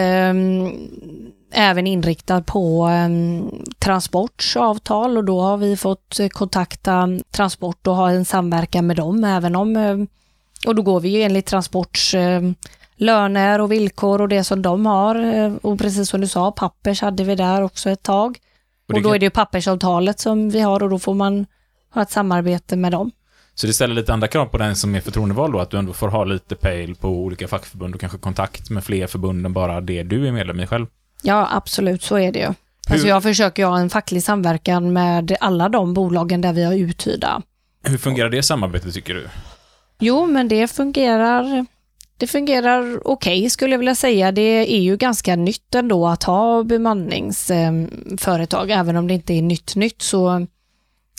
[1.52, 3.08] även inriktat på eh,
[3.78, 8.96] Transports avtal och då har vi fått eh, kontakta Transport och ha en samverkan med
[8.96, 9.96] dem även om eh,
[10.66, 12.42] och då går vi ju enligt Transports eh,
[12.96, 17.00] löner och villkor och det som de har eh, och precis som du sa, Pappers
[17.02, 18.38] hade vi där också ett tag.
[18.88, 21.46] Och Och, då kan- är det ju pappersavtalet som vi har och då får man
[21.94, 23.10] ha ett samarbete med dem.
[23.54, 25.92] Så det ställer lite andra krav på den som är förtroendevald då, att du ändå
[25.92, 29.80] får ha lite pejl på olika fackförbund och kanske kontakt med fler förbund än bara
[29.80, 30.86] det du är medlem i själv.
[31.22, 32.54] Ja, absolut, så är det ju.
[32.90, 37.42] Alltså jag försöker ha en facklig samverkan med alla de bolagen där vi har uthyrda.
[37.84, 39.28] Hur fungerar det samarbetet tycker du?
[39.98, 41.66] Jo, men det fungerar
[42.18, 44.32] det fungerar okej skulle jag vilja säga.
[44.32, 49.76] Det är ju ganska nytt ändå att ha bemanningsföretag, även om det inte är nytt
[49.76, 50.02] nytt.
[50.02, 50.46] Så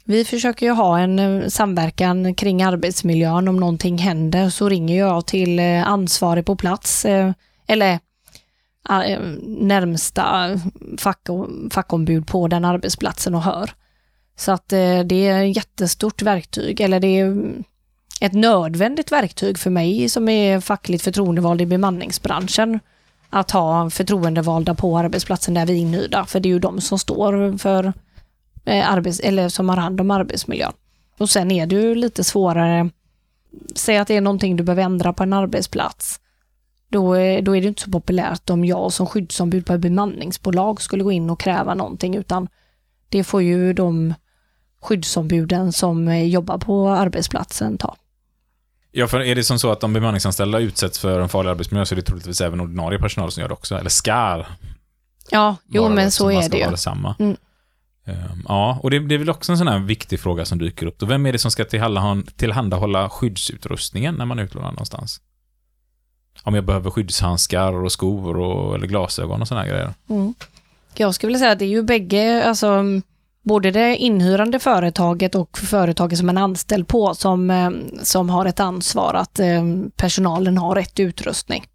[0.05, 3.47] vi försöker ju ha en eh, samverkan kring arbetsmiljön.
[3.47, 7.31] Om någonting händer så ringer jag till eh, ansvarig på plats, eh,
[7.67, 7.99] eller eh,
[8.89, 10.59] Eh, närmsta
[10.97, 11.27] fack,
[11.71, 13.71] fackombud på den arbetsplatsen och hör.
[14.35, 17.53] Så att eh, det är ett jättestort verktyg, eller det är
[18.21, 22.79] ett nödvändigt verktyg för mig som är fackligt förtroendevald i bemanningsbranschen.
[23.29, 26.99] Att ha förtroendevalda på arbetsplatsen där vi är inhyrda, för det är ju de som
[26.99, 27.93] står för
[28.65, 30.73] eh, arbets eller som har hand om arbetsmiljön.
[31.17, 32.89] Och sen är det ju lite svårare,
[33.75, 36.19] säg att det är någonting du behöver ändra på en arbetsplats
[36.89, 40.81] då är, då är det inte så populärt om jag som skyddsombud på ett bemanningsbolag
[40.81, 42.47] skulle gå in och kräva någonting, utan
[43.09, 44.13] det får ju de
[44.81, 47.95] skyddsombuden som eh, jobbar på arbetsplatsen ta.
[48.91, 51.93] Ja, för är det som så att de bemanningsanställda utsätts för en farlig arbetsmiljö så
[51.93, 54.45] är det troligtvis även ordinarie personal som gör det också, eller ska
[55.31, 56.63] Ja, jo men så är det ju.
[57.19, 57.37] Mm.
[58.05, 60.85] Ehm, Ja, och det, det är väl också en sån här viktig fråga som dyker
[60.85, 60.99] upp.
[60.99, 61.05] Då.
[61.05, 65.21] Vem är det som ska tillhandahålla, tillhandahålla skyddsutrustningen när man utlånar någonstans?
[66.43, 69.93] Om jag behöver skyddshandskar och skor och, eller glasögon och här grejer.
[70.09, 70.33] Mm.
[70.95, 72.83] Jag skulle vilja säga att det är ju bägge, alltså
[73.41, 77.69] både det inhyrande företaget och företaget som man är anställd på som, eh,
[78.03, 79.63] som har ett ansvar att eh,
[79.95, 81.65] personalen har rätt utrustning.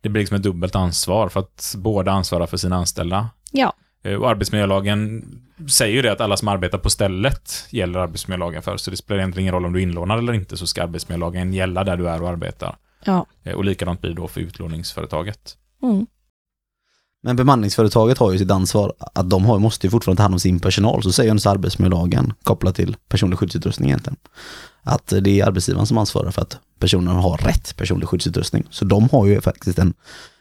[0.00, 3.28] Det blir liksom ett dubbelt ansvar för att båda ansvarar för sina anställda.
[3.50, 5.24] Ja, Eh, Och arbetsmiljölagen
[5.70, 9.18] säger ju det att alla som arbetar på stället gäller arbetsmiljölagen för, så det spelar
[9.18, 12.08] egentligen ingen roll om du är inlånad eller inte, så ska arbetsmiljölagen gälla där du
[12.08, 12.76] är och arbetar.
[13.04, 13.26] Ja.
[13.42, 15.56] Eh, Och likadant blir det då för utlåningsföretaget.
[15.82, 16.06] Mm.
[17.22, 20.40] Men bemanningsföretaget har ju sitt ansvar att de har, måste ju fortfarande ta hand om
[20.40, 21.02] sin personal.
[21.02, 24.16] Så säger ens arbetsmiljölagen kopplat till personlig skyddsutrustning egentligen.
[24.82, 28.66] Att det är arbetsgivaren som ansvarar för att personen har rätt personlig skyddsutrustning.
[28.70, 29.94] Så de har ju faktiskt en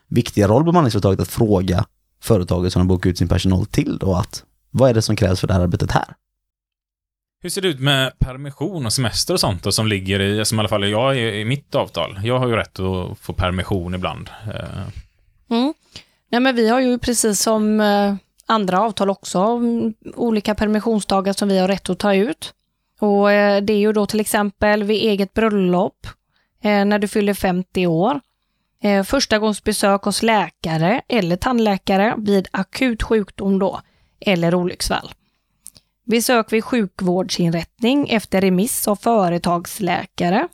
[0.08, 1.86] viktig roll bemanningsföretaget att fråga
[2.22, 5.40] företaget som de bokar ut sin personal till då att vad är det som krävs
[5.40, 6.16] för det här arbetet här?
[7.44, 10.58] Hur ser det ut med permission och semester och sånt då, som ligger i, som
[10.58, 12.20] i alla fall jag i, i mitt avtal?
[12.24, 14.30] Jag har ju rätt att få permission ibland.
[14.48, 14.88] Eh.
[15.58, 15.74] Mm.
[16.32, 19.62] Nej, men vi har ju precis som eh, andra avtal också
[20.16, 22.54] olika permissionsdagar som vi har rätt att ta ut.
[23.00, 26.08] Och eh, Det är ju då till exempel vid eget bröllop,
[26.64, 28.20] när du fyller 50 år,
[28.84, 33.82] eh, förstagångsbesök hos läkare eller tandläkare vid akut sjukdom då,
[34.20, 35.12] eller olycksfall.
[36.12, 40.48] Besök vid sjukvårdsinrättning efter remiss av företagsläkare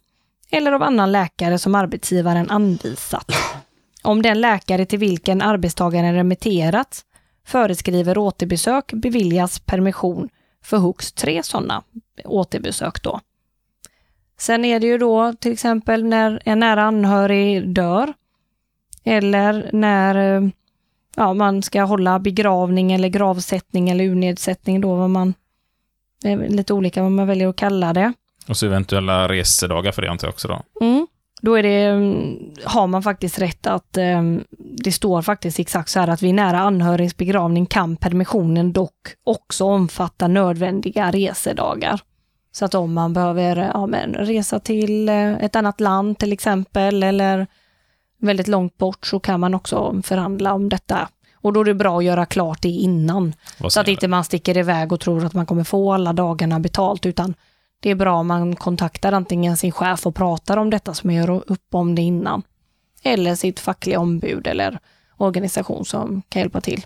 [0.52, 3.32] eller av annan läkare som arbetsgivaren anvisat.
[4.04, 7.06] Om den läkare till vilken arbetstagaren remitterats
[7.46, 10.30] föreskriver återbesök beviljas permission
[10.64, 11.84] för högst tre sådana
[12.26, 13.20] återbesök då.
[14.40, 18.14] Sen är det ju då till exempel när en nära anhörig dör
[19.04, 20.50] eller när eh,
[21.16, 25.34] ja, man ska hålla begravning eller gravsättning eller urnedsättning då vad man
[26.22, 28.14] det är lite olika vad man väljer att kalla det.
[28.48, 30.86] och så eventuella resedagar för det antar jag också då.
[30.86, 31.08] Mm.
[31.42, 34.22] Då är det, mm, har man faktiskt rätt att, eh,
[34.60, 39.66] det står faktiskt exakt så här att vid nära anhörigs begravning kan permissionen dock också
[39.66, 42.02] omfatta nödvändiga resedagar.
[42.52, 47.04] Så att om man behöver ja, men, resa till eh, ett annat land till exempel
[47.04, 47.48] eller
[48.20, 51.10] väldigt långt bort så kan man också förhandla om detta.
[51.42, 53.34] Och då är det bra att göra klart det innan.
[53.70, 57.06] Så att inte man sticker iväg och tror att man kommer få alla dagarna betalt,
[57.06, 57.34] utan
[57.80, 61.30] det är bra om man kontaktar antingen sin chef och pratar om detta som gör
[61.52, 62.44] upp om det innan.
[63.04, 64.80] Eller sitt fackliga ombud eller
[65.18, 66.86] organisation som kan hjälpa till.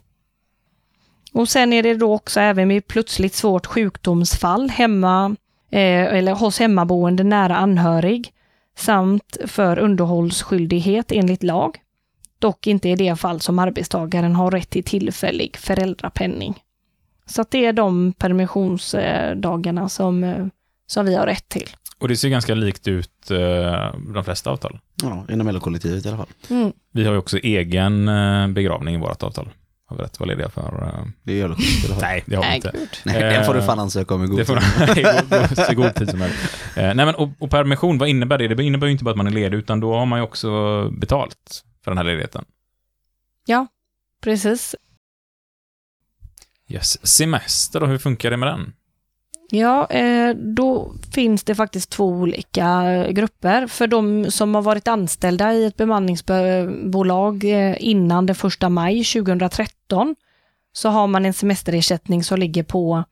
[1.34, 5.36] Och sen är det då också även vid plötsligt svårt sjukdomsfall hemma
[5.72, 8.34] eh, eller hos hemmaboende nära anhörig
[8.78, 11.78] samt för underhållsskyldighet enligt lag.
[12.42, 16.56] Dock inte i det fall som arbetstagaren har rätt till tillfällig föräldrapenning.
[17.26, 20.46] Så att det är de permissionsdagarna som, eh,
[20.88, 21.70] som vi har rätt till.
[22.00, 24.80] Och det ser ganska likt ut eh, de flesta avtal.
[25.04, 26.28] Ja, inom LO-kollektivet i alla fall.
[26.50, 26.72] Mm.
[26.94, 29.50] Vi har ju också egen eh, begravning i vårt avtal.
[29.88, 30.62] Har vi rätt vara lediga för?
[30.98, 31.64] Eh, Det alla fall.
[32.02, 32.72] nej, det har vi inte.
[33.06, 34.56] Nej, den får du fan ansöka om i god Det får
[34.94, 34.98] tid.
[34.98, 36.22] i god- så god tid som.
[36.22, 36.28] Eh,
[36.76, 38.48] nej, men och, och permission, vad innebär det?
[38.48, 40.50] Det innebär ju inte bara att man är ledig, utan då har man ju också
[40.92, 42.46] betalt för den här ledigheten.
[44.22, 44.76] Precis.
[46.68, 47.08] Yes.
[47.08, 48.74] Semester då, hur funkar det med den?
[49.54, 53.68] Ja, eh, då finns det faktiskt två olika eh, grupper.
[53.68, 60.16] För de som har varit anställda i ett bemanningsbolag eh, innan den första maj 2013
[60.74, 63.04] så har man en semesterersättning som ligger på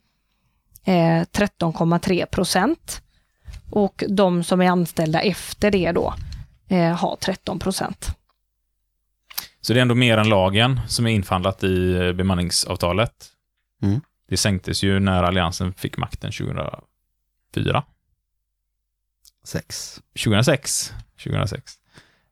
[0.83, 3.01] eh, 13,3 procent.
[3.71, 6.13] Och de som är anställda efter det då
[6.67, 8.18] eh, har 13 procent.
[9.61, 13.11] Så det är ändå mer än lagen som är införhandlat i eh, bemanningsavtalet.
[13.81, 14.01] Mm.
[14.29, 17.83] Det sänktes ju när Alliansen fick makten 2004.
[19.43, 19.99] Sex.
[20.23, 20.93] 2006.
[21.23, 21.73] 2006.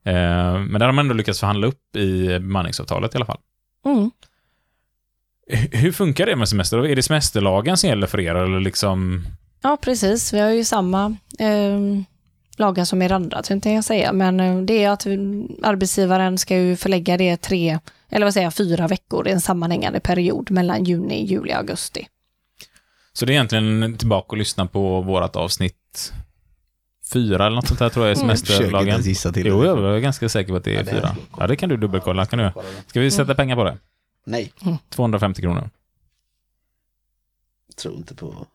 [0.03, 0.13] Eh,
[0.59, 3.39] men där har man ändå lyckats förhandla upp i bemanningsavtalet i alla fall.
[3.85, 4.11] Mm.
[5.71, 6.85] Hur funkar det med semester?
[6.85, 9.25] Är det semesterlagen som gäller för er eller liksom?
[9.61, 10.33] Ja, precis.
[10.33, 11.79] Vi har ju samma eh,
[12.59, 14.13] lagar som er andra, tänkte jag säga.
[14.13, 15.05] Men eh, det är att
[15.63, 19.99] arbetsgivaren ska ju förlägga det tre, eller vad säger jag, fyra veckor i en sammanhängande
[19.99, 22.07] period mellan juni, juli och augusti.
[23.13, 26.13] Så det är egentligen tillbaka och lyssna på vårat avsnitt
[27.13, 28.87] fyra eller något sånt där tror jag är inte semesterlagen.
[28.87, 30.95] ens gissa till Jo, jag är ganska säker på att det är Ja, det är
[30.95, 31.01] fyra.
[31.01, 31.15] det.
[31.37, 32.25] Ja, det kan du dubbelkolla.
[32.25, 32.51] Kan du.
[32.87, 33.77] Ska vi sätta pengar på det?
[34.25, 34.51] Nej,
[34.89, 35.69] 250 kronor?
[37.77, 38.47] tror inte på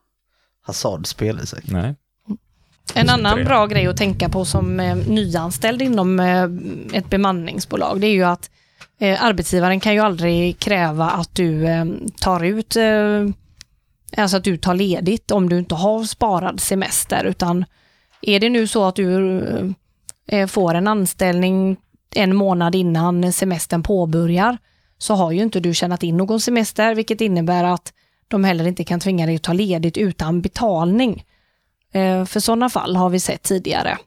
[0.61, 1.63] hasardspel i sig.
[1.65, 1.95] Nej.
[2.95, 6.45] En annan bra grej att tänka på som eh, nyanställd inom eh,
[6.99, 8.51] ett bemanningsbolag, det är ju att
[9.01, 11.85] eh, arbetsgivaren kan ju aldrig kräva att du eh,
[12.21, 13.29] tar ut, eh,
[14.17, 17.65] alltså att du tar ledigt om du inte har sparad semester, utan
[18.23, 19.41] är det nu så att du
[20.29, 21.77] eh, får en anställning
[22.15, 24.59] en månad innan semestern påbörjar,
[24.99, 27.93] så har ju inte du tjänat in någon semester, vilket innebär att
[28.29, 31.25] de heller inte kan tvinga dig att ta ledigt utan betalning.
[31.93, 33.99] Eh, För sådana fall har vi sett tidigare.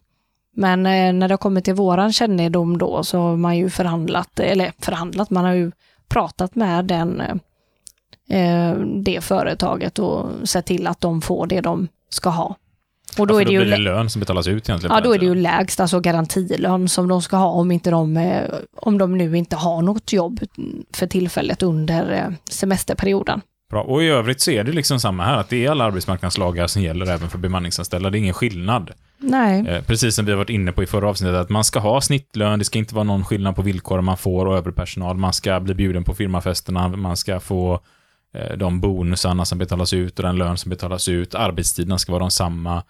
[0.55, 4.39] Men eh, när det har kommit till våran kännedom då så har man ju förhandlat,
[4.39, 5.71] eller förhandlat, man har ju
[6.07, 7.21] pratat med den,
[8.29, 12.55] eh, det företaget och sett till att de får det de ska ha.
[13.17, 14.95] Och då Då, är det ju blir det lön som betalas ut egentligen.
[14.95, 18.39] Ja, då är det ju lägst, alltså garantilön som de ska ha om inte de,
[18.75, 20.39] om de nu inte har något jobb
[20.93, 23.41] för tillfället under semesterperioden.
[23.75, 23.83] Bra.
[23.83, 26.81] Och i övrigt så är det liksom samma här, att det är alla arbetsmarknadslagar som
[26.81, 28.09] gäller även för bemanningsanställda.
[28.09, 28.91] Det är ingen skillnad.
[29.17, 31.79] Nej, Eh, precis som vi har varit inne på i förra avsnittet, att man ska
[31.79, 35.17] ha snittlön, det ska inte vara någon skillnad på villkoren man får och övrig personal.
[35.17, 37.79] Man ska bli bjuden på firmafesterna, man ska få
[38.35, 41.35] eh, de bonusarna som betalas ut och den lön som betalas ut.
[41.35, 42.83] Arbetstiderna ska vara de samma.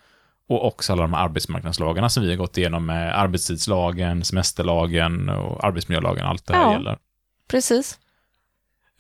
[0.50, 5.64] Och också alla de här arbetsmarknadslagarna som vi har gått igenom med arbetstidslagen, semesterlagen och
[5.66, 6.26] arbetsmiljölagen.
[6.26, 6.72] Allt det här Ja.
[6.74, 6.98] gäller.
[7.52, 8.00] precis.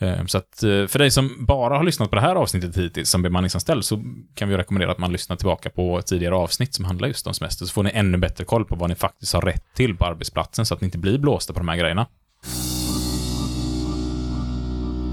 [0.01, 3.09] Eh, så att eh, för dig som bara har lyssnat på det här avsnittet hittills
[3.09, 4.03] som bemanningsanställd så
[4.33, 7.65] kan vi rekommendera att man lyssnar tillbaka på tidigare avsnitt som handlar just om semester
[7.65, 10.65] så får ni ännu bättre koll på vad ni faktiskt har rätt till på arbetsplatsen
[10.65, 12.07] så att ni inte blir blåsta på de här grejerna.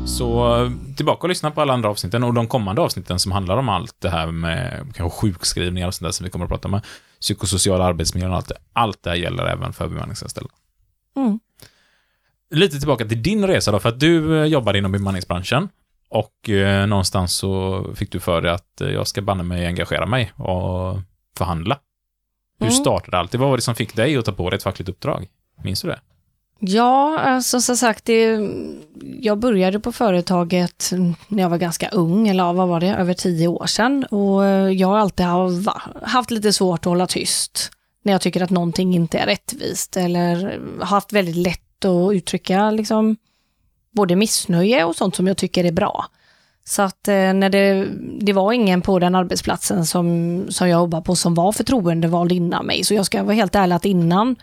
[0.07, 3.57] Så eh, tillbaka och lyssna på alla andra avsnitten och de kommande avsnitten som handlar
[3.57, 6.69] om allt det här med kanske sjukskrivningar och sånt där som vi kommer att prata
[6.69, 6.81] om.
[7.21, 8.57] Psykosociala arbetsmiljön och allt det.
[8.73, 10.51] Allt det här gäller även för bemanningsanställda.
[11.17, 11.41] Mm.
[12.53, 15.69] Lite tillbaka till din resa då, för att du eh, jobbar inom bemanningsbranschen
[16.09, 20.07] och eh, någonstans så fick du för dig att eh, jag ska banne mig engagera
[20.07, 20.99] mig och
[21.39, 21.79] förhandla.
[22.59, 22.75] Hur Mm.
[22.81, 23.33] startade allt?
[23.33, 25.27] Det vad var det som fick dig att ta på dig ett fackligt uppdrag?
[25.65, 26.01] Minns du det?
[26.65, 28.39] Ja, alltså som sagt, det,
[29.21, 30.91] jag började på företaget
[31.29, 34.05] när jag var ganska ung, eller vad var det, över tio år sedan.
[34.05, 37.71] Och eh, jag har alltid ha- haft lite svårt att hålla tyst
[38.05, 43.17] när jag tycker att någonting inte är rättvist eller haft väldigt lätt och uttrycka liksom,
[43.93, 46.07] både missnöje och sånt som jag tycker är bra.
[46.65, 47.89] Så att eh, när det,
[48.21, 52.67] det var ingen på den arbetsplatsen som, som jag jobbar på som var förtroendevald innan
[52.67, 52.85] mig.
[52.85, 54.37] Så jag ska vara helt ärlig att innan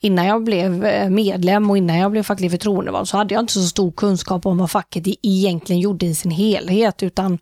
[0.00, 3.52] innan jag blev eh, medlem och innan jag blev facklig förtroendevald så hade jag inte
[3.52, 7.38] så stor kunskap om vad facket egentligen gjorde i sin helhet utan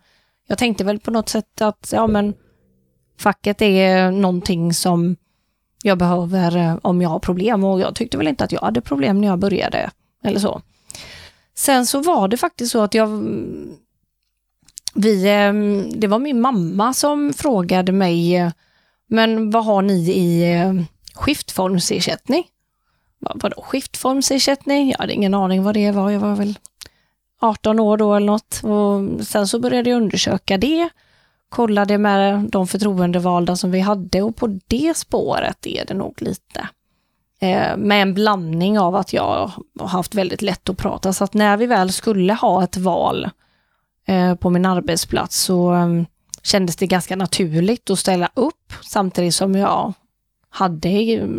[0.49, 2.35] jag tänkte väl på något sätt att ja men
[3.19, 5.17] facket är någonting som
[5.87, 8.81] jag behöver eh, om jag har problem och jag tyckte väl inte att jag hade
[8.81, 9.91] problem när jag började
[10.25, 10.61] eller så.
[11.55, 13.77] Sen så var det faktiskt så att jag mm,
[14.95, 15.53] vi, eh,
[15.99, 18.51] det var min mamma som frågade mig eh,
[19.07, 20.55] men vad har ni i
[21.15, 22.45] skiftformsersättning?
[23.35, 24.91] Vadå skiftformsersättning?
[24.91, 26.11] Jag hade ingen aning vad det var.
[26.11, 26.59] Jag var väl
[27.41, 28.61] 18 år då eller något.
[28.65, 30.89] Och sen så började jag undersöka det.
[31.55, 36.69] Kollade med de förtroendevalda som vi hade och på det spåret är det nog lite.
[37.41, 41.13] Eh, med en blandning av att jag har haft väldigt lätt att prata.
[41.13, 43.31] Så att när vi väl skulle ha ett val
[44.07, 45.89] eh, på min arbetsplats så eh,
[46.43, 49.93] kändes det ganska naturligt att ställa upp samtidigt som jag
[50.49, 50.89] hade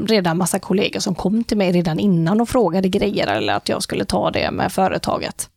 [0.07, 3.83] redan massa kollegor som kom till mig redan innan och frågade grejer eller att jag
[3.83, 5.49] skulle ta det med företaget.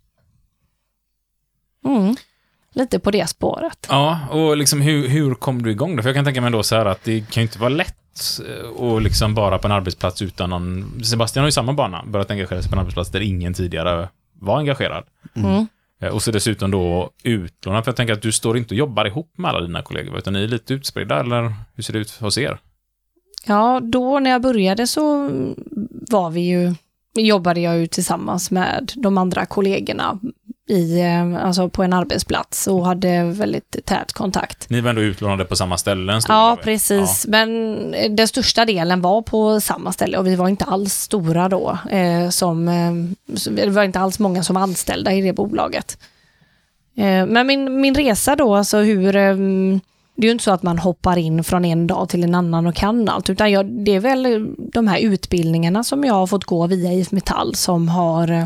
[1.85, 2.16] Mm.
[2.79, 3.87] Lite på det spåret.
[3.91, 6.03] Ja, och liksom hur, hur kom du igång då?
[6.03, 8.41] För jag kan tänka mig då så här att det kan ju inte vara lätt
[8.49, 11.01] eh, och liksom bara på en arbetsplats utan någon...
[11.05, 14.09] Sebastian har ju samma bana, börjat engagera sig på en arbetsplats där ingen tidigare
[14.41, 15.05] var engagerad.
[15.35, 15.67] Mm.
[16.03, 19.05] Eh, Och så dessutom då utlånad, för jag tänker att du står inte och jobbar
[19.05, 22.11] ihop med alla dina kollegor, utan ni är lite utspridda, eller hur ser det ut
[22.21, 22.59] hos er?
[23.47, 25.31] Ja, då när jag började så
[26.11, 26.75] var vi ju,
[27.14, 30.19] jobbade jag ju tillsammans med de andra kollegorna
[30.69, 34.71] i, eh, alltså på en arbetsplats och hade väldigt tät kontakt.
[34.71, 37.27] Ni var ändå utlånade på samma ställe en stor del Ja, precis.
[37.29, 41.79] Men den största delen var på samma ställe och vi var inte alls stora då.
[41.91, 42.93] Eh, som, eh,
[43.51, 45.99] det var inte alls många som var anställda i det bolaget.
[46.97, 49.16] Eh, men min, min resa då, alltså hur...
[49.16, 49.37] Eh,
[50.16, 52.66] det är ju inte så att man hoppar in från en dag till en annan
[52.66, 56.45] och kan allt, utan jag, det är väl de här utbildningarna som jag har fått
[56.45, 58.45] gå via IF Metall som har eh,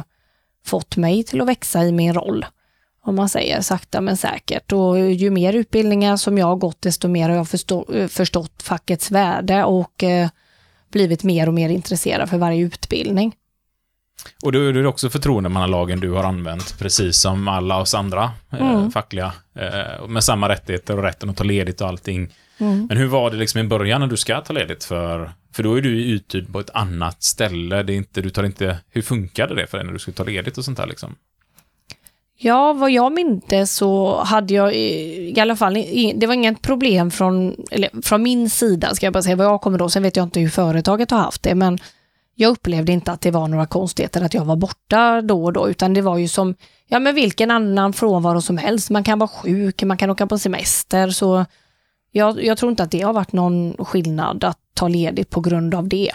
[0.65, 2.47] fått mig till att växa i min roll.
[3.05, 4.73] Om man säger sakta men säkert.
[4.73, 8.63] Och ju mer utbildningar som jag har gått, desto mer har jag förstå, eh, förstått
[8.63, 10.29] fackets värde och eh,
[10.93, 13.35] blivit mer och mer intresserad för varje utbildning.
[14.43, 18.73] Och då är det också förtroendemannalagen du har använt, precis som alla oss andra eh,
[18.73, 18.91] Mm.
[18.91, 22.35] fackliga, eh, med samma rättigheter och rätten att ta ledigt och allting.
[22.59, 22.87] Mm.
[22.87, 25.75] Men hur var det liksom i början när du ska ta ledigt för, för då
[25.75, 29.55] är du uthyrd på ett annat ställe, det är inte, du tar inte, hur funkade
[29.55, 31.15] det för dig när du skulle ta ledigt och sånt där liksom?
[32.39, 35.75] Ja, vad jag minns så hade jag i, alla fall,
[36.15, 39.61] det var inget problem från, eller från min sida, ska jag bara säga vad jag
[39.61, 39.89] kommer då.
[39.89, 41.79] Sen vet jag inte hur företaget har haft det, men
[42.35, 45.69] jag upplevde inte att det var några konstigheter att jag var borta då och då,
[45.69, 46.55] utan det var ju som,
[46.89, 48.91] ja men vilken annan frånvaro som helst.
[48.91, 51.45] Man kan vara sjuk, man kan åka på semester, så
[52.13, 55.75] jag, jag tror inte att det har varit någon skillnad att ta ledigt på grund
[55.75, 56.11] av det.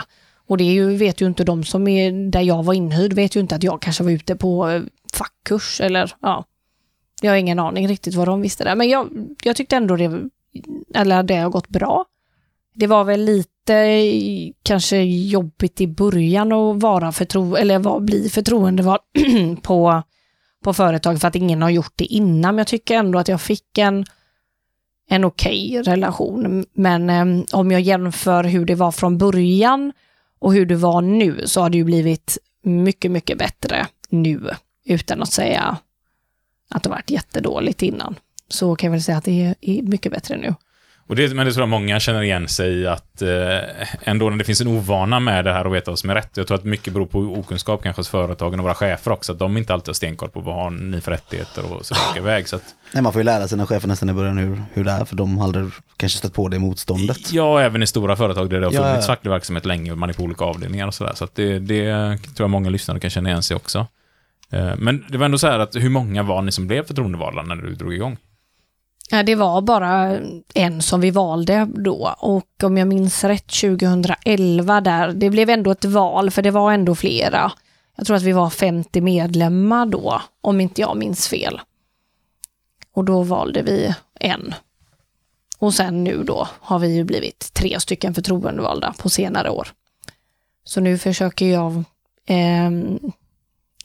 [0.47, 3.35] Och det är ju, vet ju inte de som är där jag var inhyrd, vet
[3.35, 4.81] ju inte att jag kanske var ute på eh,
[5.13, 6.45] fackkurs eller ja.
[7.21, 9.09] Jag har ingen aning riktigt vad de visste där, men jag,
[9.43, 10.29] jag tyckte ändå det,
[10.93, 12.05] eller det har gått bra.
[12.73, 14.01] Det var väl lite
[14.63, 19.01] kanske jobbigt i början att vara förtro, eller var, bli förtroendevald
[19.61, 20.03] på,
[20.63, 23.41] på företag för att ingen har gjort det innan, men jag tycker ändå att jag
[23.41, 24.05] fick en
[25.09, 26.65] en okej relation.
[26.73, 29.93] Men eh, om jag jämför hur det var från början
[30.39, 34.49] och hur det var nu så har det ju blivit mycket, mycket bättre nu.
[34.85, 35.77] Utan att säga
[36.69, 38.19] att det varit jättedåligt innan.
[38.47, 40.55] Så kan jag väl säga att det är mycket bättre nu.
[41.07, 44.37] Och det, men det tror jag många känner igen sig i att eh, ändå när
[44.37, 46.29] det finns en ovana med det här och veta vad som är rätt.
[46.33, 49.39] Jag tror att mycket beror på okunskap kanske hos företagen och våra chefer också, att
[49.39, 52.47] de inte alltid har stenkoll på vad har ni för rättigheter och så där iväg.
[52.47, 54.91] Så att, Nej, man får ju lära sina chefer nästan i början hur, hur det
[54.91, 55.65] är, för de har aldrig
[55.97, 57.31] kanske stött på det motståndet.
[57.31, 59.13] Ja, även i stora företag där det har funnits ja.
[59.13, 61.13] facklig verksamhet länge och man är på olika avdelningar och sådär.
[61.15, 63.87] Så att det, det tror jag många lyssnare kan känna igen sig också.
[64.51, 67.41] Eh, Men det var ändå så här att hur många var ni som blev förtroendevalda
[67.41, 68.17] när du drog igång?
[69.09, 70.19] Ja, det var bara
[70.53, 75.71] en som vi valde då och om jag minns rätt 2011 där, det blev ändå
[75.71, 77.51] ett val för det var ändå flera.
[77.97, 81.61] Jag tror att vi var 50 medlemmar då, om inte jag minns fel.
[82.93, 84.53] Och då valde vi en.
[85.59, 89.67] Och sen nu då har vi ju blivit tre stycken förtroendevalda på senare år.
[90.63, 91.83] Så nu försöker jag
[92.25, 92.71] eh,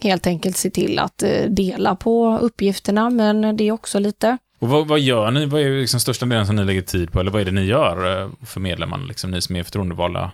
[0.01, 4.69] helt enkelt se till att eh, dela på uppgifterna, men det är också lite och
[4.69, 5.47] vad, vad gör ni?
[5.47, 7.21] Vad är liksom största delen som ni lägger tid på?
[7.21, 10.33] Eller vad är det ni gör eh, för medlemmarna, liksom, ni som är förtroendevalda?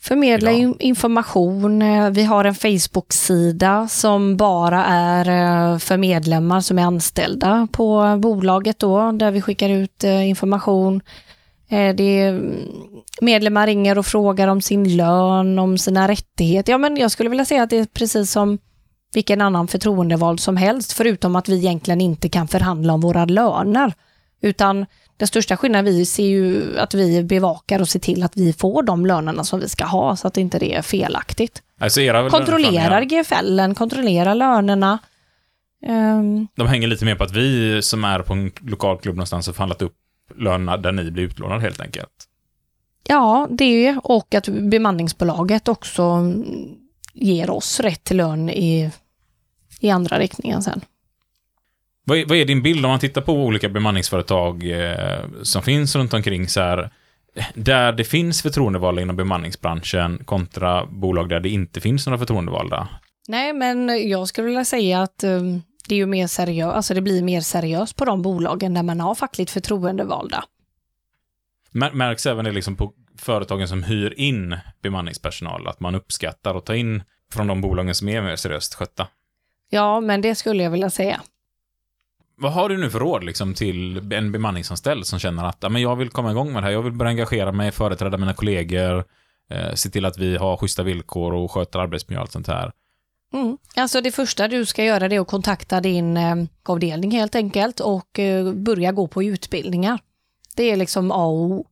[0.00, 0.76] Förmedla idag?
[0.80, 1.82] information.
[1.82, 5.28] Eh, Vi har en Facebook-sida som bara är
[5.72, 11.00] eh, för medlemmar som är anställda på bolaget då, där vi skickar ut information.
[11.68, 12.54] Det mm,
[13.20, 16.72] medlemmar ringer och frågar om sin lön, om sina rättigheter.
[16.72, 18.58] Ja, men jag skulle vilja säga att det är precis som
[19.14, 23.92] vilken annan förtroendevald som helst, förutom att vi egentligen inte kan förhandla om våra löner.
[24.42, 24.86] Utan
[25.16, 28.82] den största skillnaden vi ser ju att vi bevakar och ser till att vi får
[28.82, 31.62] de lönerna som vi ska ha, så att inte det är felaktigt.
[31.78, 34.98] Alltså era Kontrollerar löneförhandlingar, GFL, kontrollerar lönerna.
[35.86, 39.46] Ehm, De hänger lite mer på att vi som är på en lokal klubb någonstans
[39.46, 39.94] har förhandlat upp
[40.38, 42.26] lönerna där ni blir utlånade helt enkelt.
[43.08, 46.02] ja, det och att bemanningsbolaget också
[47.12, 48.90] ger oss rätt till lön i,
[49.80, 50.80] i andra riktningen sen.
[52.04, 55.96] Vad är, vad är din bild om man tittar på olika bemanningsföretag eh, som finns
[55.96, 56.90] runt omkring så här,
[57.54, 62.88] där det finns förtroendevalda inom bemanningsbranschen kontra bolag där det inte finns några förtroendevalda?
[63.28, 67.00] Nej, men jag skulle vilja säga att um, det är ju mer seriöst, alltså det
[67.00, 70.44] blir mer seriöst på de bolagen där man har fackligt förtroendevalda.
[71.72, 76.66] Mär- Märks även det liksom på företagen som hyr in bemanningspersonal, att man uppskattar att
[76.66, 77.02] ta in
[77.32, 79.06] från de bolagen som är mer seriöst skötta.
[79.70, 81.20] Ja, men det skulle jag vilja säga.
[82.36, 85.96] Vad har du nu för råd liksom, till en bemanningsanställd som känner att men jag
[85.96, 89.04] vill komma igång med det här, jag vill börja engagera mig, företräda mina kollegor,
[89.50, 92.72] eh, se till att vi har schyssta villkor och sköter arbetsmiljö och allt sånt här.
[93.32, 93.58] Mm.
[93.76, 96.36] Alltså det första du ska göra det är att kontakta din eh,
[96.68, 99.98] avdelning helt enkelt och eh, börja gå på utbildningar.
[100.56, 101.66] Det är liksom A och O.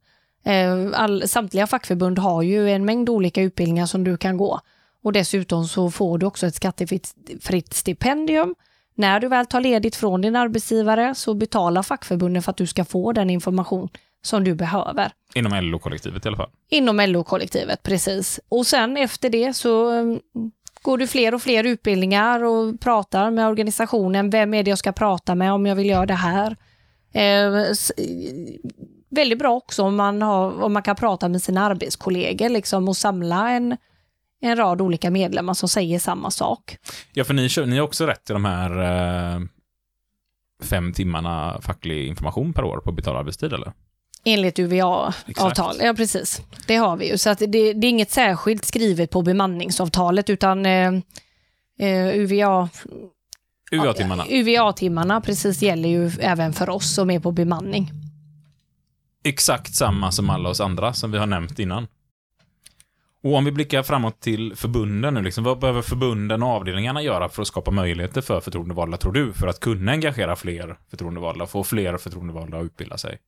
[0.45, 4.61] Eh, all, samtliga fackförbund har ju en mängd olika utbildningar som du kan gå.
[5.03, 8.55] Och dessutom så får du också ett skattefritt fritt stipendium.
[8.95, 12.85] När du väl tar ledigt från din arbetsgivare så betalar fackförbunden för att du ska
[12.85, 13.89] få den information
[14.23, 15.13] som du behöver.
[15.35, 16.51] Inom LO-kollektivet i alla fall.
[16.69, 18.41] Inom LO-kollektivet, precis.
[18.49, 20.21] Och sen efter det så mm,
[20.83, 24.31] går du fler och fler utbildningar och pratar med organisationen.
[24.31, 26.57] Vem är det jag ska prata med om jag vill göra det här?
[29.11, 32.97] Väldigt bra också om man, har, om man kan prata med sina arbetskollegor liksom, och
[32.97, 33.77] samla en,
[34.41, 36.77] en rad olika medlemmar som säger samma sak.
[37.13, 38.83] Ja, för ni, ni har också rätt till de här
[39.35, 39.41] eh,
[40.63, 43.73] fem timmarna facklig information per år på betald arbetstid eller?
[44.25, 46.43] Enligt UVA-avtal, ja precis.
[46.67, 47.19] Det har vi ju.
[47.19, 50.93] Så det, det är inget särskilt skrivet på bemanningsavtalet utan eh,
[51.79, 52.69] eh, UVA,
[53.71, 54.25] UA-timmarna.
[54.31, 57.91] UVA-timmarna precis gäller ju även för oss som är på bemanning.
[59.25, 61.87] Exakt samma som alla oss andra som vi har nämnt innan.
[63.23, 67.29] Och om vi blickar framåt till förbunden nu, liksom, vad behöver förbunden och avdelningarna göra
[67.29, 71.65] för att skapa möjligheter för förtroendevalda, tror du, för att kunna engagera fler förtroendevalda, få
[71.65, 73.19] fler förtroendevalda att utbilda sig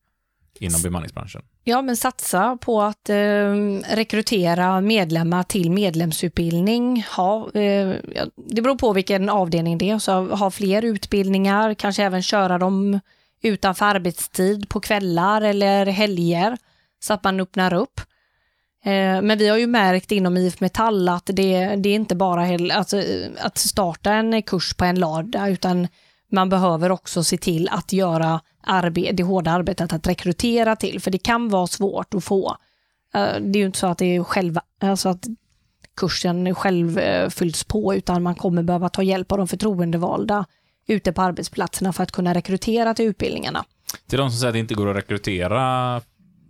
[0.59, 1.41] inom bemanningsbranschen?
[1.63, 3.15] Ja, men satsa på att eh,
[3.95, 7.05] rekrytera medlemmar till medlemsutbildning.
[7.15, 7.95] Ha, eh,
[8.35, 12.99] det beror på vilken avdelning det är, så ha fler utbildningar, kanske även köra dem
[13.41, 16.57] utanför arbetstid på kvällar eller helger
[16.99, 18.01] så att man öppnar upp.
[18.83, 22.43] Eh, men vi har ju märkt inom IF Metall att det, det är inte bara
[22.43, 25.87] att, alltså, eh, att starta en kurs på en lördag utan
[26.31, 31.11] man behöver också se till att göra arbet, det hårda arbetet att rekrytera till, för
[31.11, 32.57] det kan vara svårt att få.
[33.13, 35.25] Eh, det är ju inte så att det är själva, alltså att
[35.95, 40.45] kursen själv fylls på, utan man kommer behöva ta hjälp av de förtroendevalda
[40.87, 43.65] ute på arbetsplatserna för att kunna rekrytera till utbildningarna.
[44.07, 46.01] Till de som säger att det inte går att rekrytera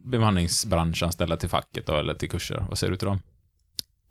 [0.03, 3.19] bemanningsbranschanställda till facket då, eller till kurser, vad säger du till dem?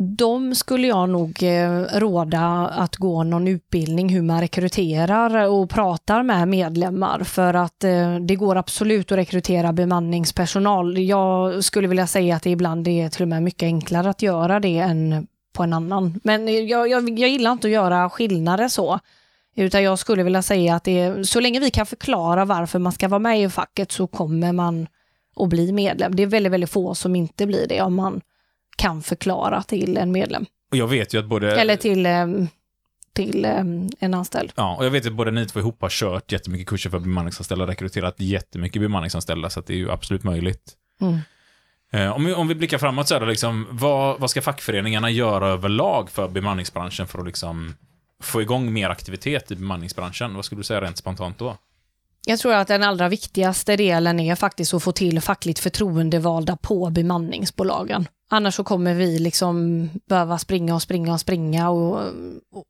[0.03, 6.23] De skulle jag nog eh, råda att gå någon utbildning hur man rekryterar och pratar
[6.23, 10.99] med medlemmar för att eh, det går absolut att rekrytera bemanningspersonal.
[10.99, 14.61] Jag skulle vilja säga att det ibland är till och med mycket enklare att göra
[14.61, 16.21] det än på en annan.
[16.25, 19.01] Men jag, jag, jag gillar inte att göra skillnader så.
[19.61, 22.93] Utan jag skulle vilja säga att det är, så länge vi kan förklara varför man
[22.93, 24.87] ska vara med i facket så kommer man
[25.37, 26.17] att bli medlem.
[26.17, 28.21] Det är väldigt, väldigt få som inte blir det om man
[28.77, 30.47] kan förklara till en medlem.
[30.71, 31.61] Och jag vet ju att både...
[31.61, 32.49] Eller till, em,
[33.13, 34.53] till em, en anställd.
[34.55, 37.67] Ja, och jag vet att både ni två ihop har kört jättemycket kurser för bemanningsanställda,
[37.67, 40.73] rekryterat jättemycket bemanningsanställda, så att det är ju absolut möjligt.
[41.01, 41.19] Mm.
[41.93, 45.11] Eh, Om vi, om vi blickar framåt så är det liksom, vad, vad ska fackföreningarna
[45.11, 47.75] göra överlag för bemanningsbranschen för att liksom
[48.21, 50.35] få igång mer aktivitet i bemanningsbranschen?
[50.35, 51.57] Vad skulle du säga rent spontant då?
[52.27, 56.91] Jag tror att den allra viktigaste delen är faktiskt att få till fackligt förtroendevalda på
[56.91, 58.09] bemanningsbolagen.
[58.31, 61.99] Annars så kommer vi liksom behöva springa och springa och springa och,
[62.53, 62.65] och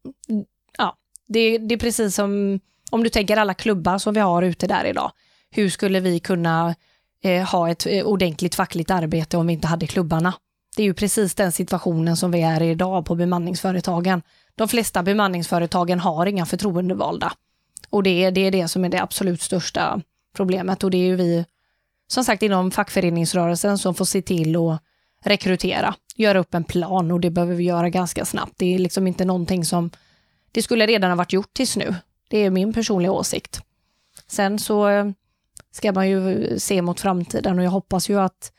[0.79, 0.97] ja,
[1.29, 4.85] det, det är precis som om du tänker alla klubbar som vi har ute där
[4.85, 5.13] idag.
[5.51, 6.75] Hur skulle vi kunna
[7.25, 10.35] eh, ha ett eh, ordentligt fackligt arbete om vi inte hade klubbarna?
[10.77, 14.23] Det är ju precis den situationen som vi är i idag på bemanningsföretagen.
[14.61, 17.33] De flesta bemanningsföretagen har inga förtroendevalda.
[17.91, 20.01] Och det är, det är det som är det absolut största
[20.37, 20.85] problemet.
[20.85, 21.45] Och det är ju vi,
[22.09, 24.83] som sagt, inom fackföreningsrörelsen som får se till att
[25.25, 28.53] rekrytera, göra upp en plan och det behöver vi göra ganska snabbt.
[28.57, 29.91] Det är liksom inte någonting som,
[30.53, 31.95] det skulle redan ha varit gjort tills nu.
[32.29, 33.61] Det är min personliga åsikt.
[34.27, 35.11] Sen så eh,
[35.73, 38.53] ska man ju se mot framtiden och jag hoppas ju att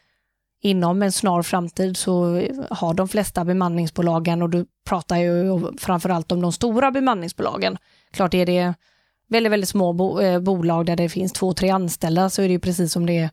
[0.61, 6.41] inom en snar framtid så har de flesta bemanningsbolagen, och du pratar ju framförallt om
[6.41, 7.77] de stora bemanningsbolagen,
[8.11, 8.73] klart är det
[9.29, 12.51] väldigt, väldigt små bo, eh, bolag där det finns två, tre anställda så är det
[12.51, 13.29] ju precis som det är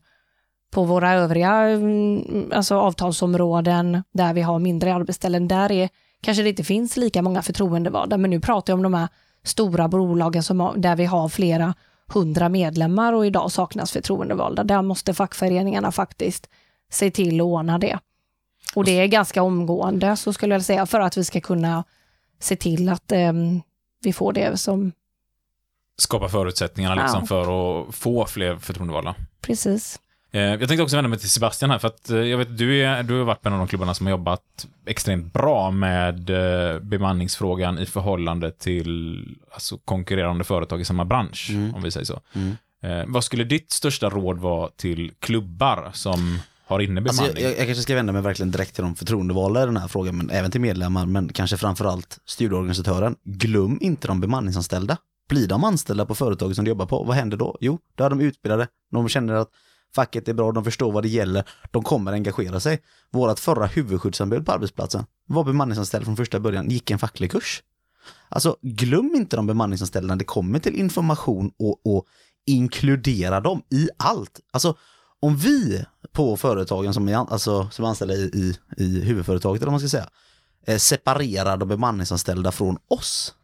[0.71, 5.47] på våra övriga mm, alltså avtalsområden där vi har mindre arbetsställen.
[5.47, 5.89] Där är,
[6.21, 9.07] kanske det inte finns lika många förtroendevalda, men nu pratar jag om de här
[9.43, 11.73] stora bolagen som där vi har flera
[12.13, 14.63] hundra medlemmar och idag saknas förtroendevalda.
[14.63, 16.49] Där måste fackföreningarna faktiskt
[16.89, 17.99] se till att ordna det.
[18.75, 21.83] Och det är ganska omgående, så skulle jag säga, för att vi ska kunna
[22.39, 23.33] se till att eh,
[24.03, 24.91] vi får det som
[25.97, 27.25] Skapa förutsättningarna liksom Ja.
[27.27, 27.41] för
[27.89, 29.15] att få fler förtroendevalda.
[29.41, 29.99] precis.
[30.31, 32.81] Eh, Jag tänkte också vända mig till Sebastian här, för att eh, jag vet du,
[32.85, 36.29] är, du har varit med en av de klubbarna som har jobbat extremt bra med
[36.29, 41.75] eh, bemanningsfrågan i förhållande till alltså, konkurrerande företag i samma bransch, Mm.
[41.75, 42.19] om vi säger så.
[42.33, 42.55] Mm.
[43.07, 46.39] Vad skulle ditt största råd vara till klubbar som
[46.69, 47.43] har inne Alltså, bemanning?
[47.43, 49.87] jag, jag, jag kanske ska vända mig verkligen direkt till de förtroendevalda i den här
[49.87, 53.15] frågan, men även till medlemmar, men kanske framförallt studieorganisatören.
[53.23, 54.97] Glöm inte de bemanningsanställda.
[55.29, 57.57] Blir de anställda på företaget som de jobbar på, vad händer då?
[57.59, 59.49] Jo, då är de utbildade, de känner att
[59.95, 62.79] facket är bra, de förstår vad det gäller, de kommer engagera sig.
[63.11, 67.63] Vårat förra huvudskyddsombud på arbetsplatsen var bemanningsanställd från första början, gick en facklig kurs.
[68.29, 72.05] Alltså, glöm inte de bemanningsanställda när det kommer till information och, och
[72.45, 74.39] inkludera dem i allt.
[74.51, 74.75] Alltså,
[75.21, 79.71] om vi på företagen som är, alltså, som är anställda i, i, i huvudföretaget, eller
[79.71, 80.09] vad man ska säga,
[80.65, 83.35] eh, separerar de bemanningsanställda från oss,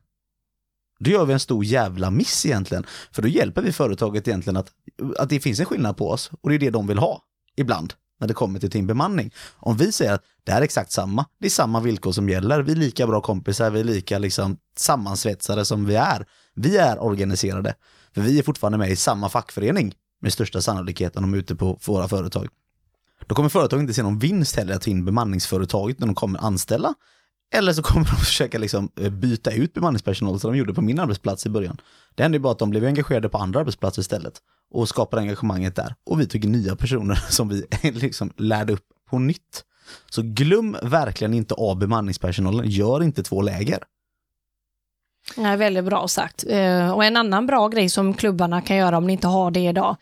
[1.00, 2.86] då gör vi en stor jävla miss egentligen.
[3.12, 4.72] För då hjälper vi företaget egentligen att,
[5.18, 7.22] att det finns en skillnad på oss och det är det de vill ha
[7.56, 9.34] ibland när det kommer till timbemanning.
[9.56, 12.62] Om vi säger att det här är exakt samma, det är samma villkor som gäller,
[12.62, 16.26] vi är lika bra kompisar, vi är lika liksom sammansvetsade som vi är.
[16.56, 17.76] Vi är organiserade,
[18.14, 21.56] för vi är fortfarande med i samma fackförening med största sannolikhet när de är ute
[21.56, 22.48] på våra företag.
[23.28, 26.40] Då kommer företagen inte se någon vinst heller att ta in bemanningsföretaget när de kommer
[26.40, 26.94] anställa.
[27.54, 31.00] Eller så kommer de försöka liksom eh, byta ut bemanningspersonal som de gjorde på min
[31.00, 31.78] arbetsplats i början.
[32.16, 34.42] Det hände ju bara att de blev engagerade på andra arbetsplatser istället
[34.72, 35.96] och skapade engagemanget där.
[36.06, 39.64] Och vi tog in nya personer som vi eh, liksom lärde upp på nytt.
[40.10, 43.80] Så glöm verkligen inte av bemanningspersonalen, gör inte två läger.
[45.38, 46.44] Ja, väldigt bra sagt.
[46.48, 49.66] Eh, och en annan bra grej som klubbarna kan göra om ni inte har det
[49.66, 49.96] idag.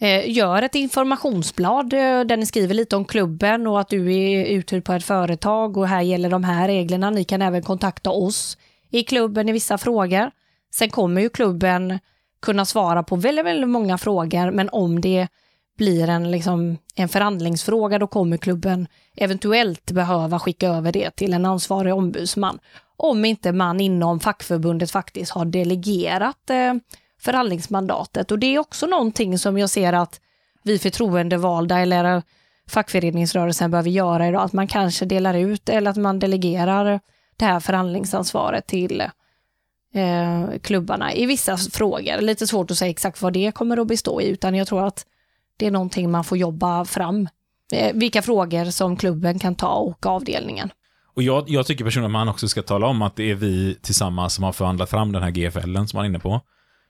[0.00, 4.44] Eh, gör ett informationsblad eh, där ni skriver lite om klubben och att du är
[4.44, 7.10] uthyrd på ett företag och här gäller de här reglerna.
[7.10, 8.58] Ni kan även kontakta oss
[8.90, 10.30] i klubben i vissa frågor.
[10.74, 11.98] Sen kommer ju klubben
[12.42, 15.28] kunna svara på väldigt, väldigt många frågor, men om det
[15.76, 21.44] blir en, liksom, en förhandlingsfråga, då kommer klubben eventuellt behöva skicka över det till en
[21.44, 22.58] ansvarig ombudsman.
[22.96, 26.74] Om inte man inom fackförbundet faktiskt har delegerat eh,
[27.20, 28.30] förhandlingsmandatet.
[28.30, 30.20] Och det är också någonting som jag ser att
[30.62, 32.22] vi förtroendevalda eller
[32.68, 37.00] fackföreningsrörelsen behöver göra idag, att man kanske delar ut eller att man delegerar
[37.36, 39.00] det här förhandlingsansvaret till
[39.94, 42.20] eh, klubbarna i vissa frågor.
[42.20, 45.06] Lite svårt att säga exakt vad det kommer att bestå i, utan jag tror att
[45.56, 47.28] det är någonting man får jobba fram.
[47.72, 50.70] Eh, vilka frågor som klubben kan ta och avdelningen.
[51.16, 53.78] Och jag, jag tycker personligen att man också ska tala om att det är vi
[53.82, 56.40] tillsammans som har förhandlat fram den här GFLen som man är inne på.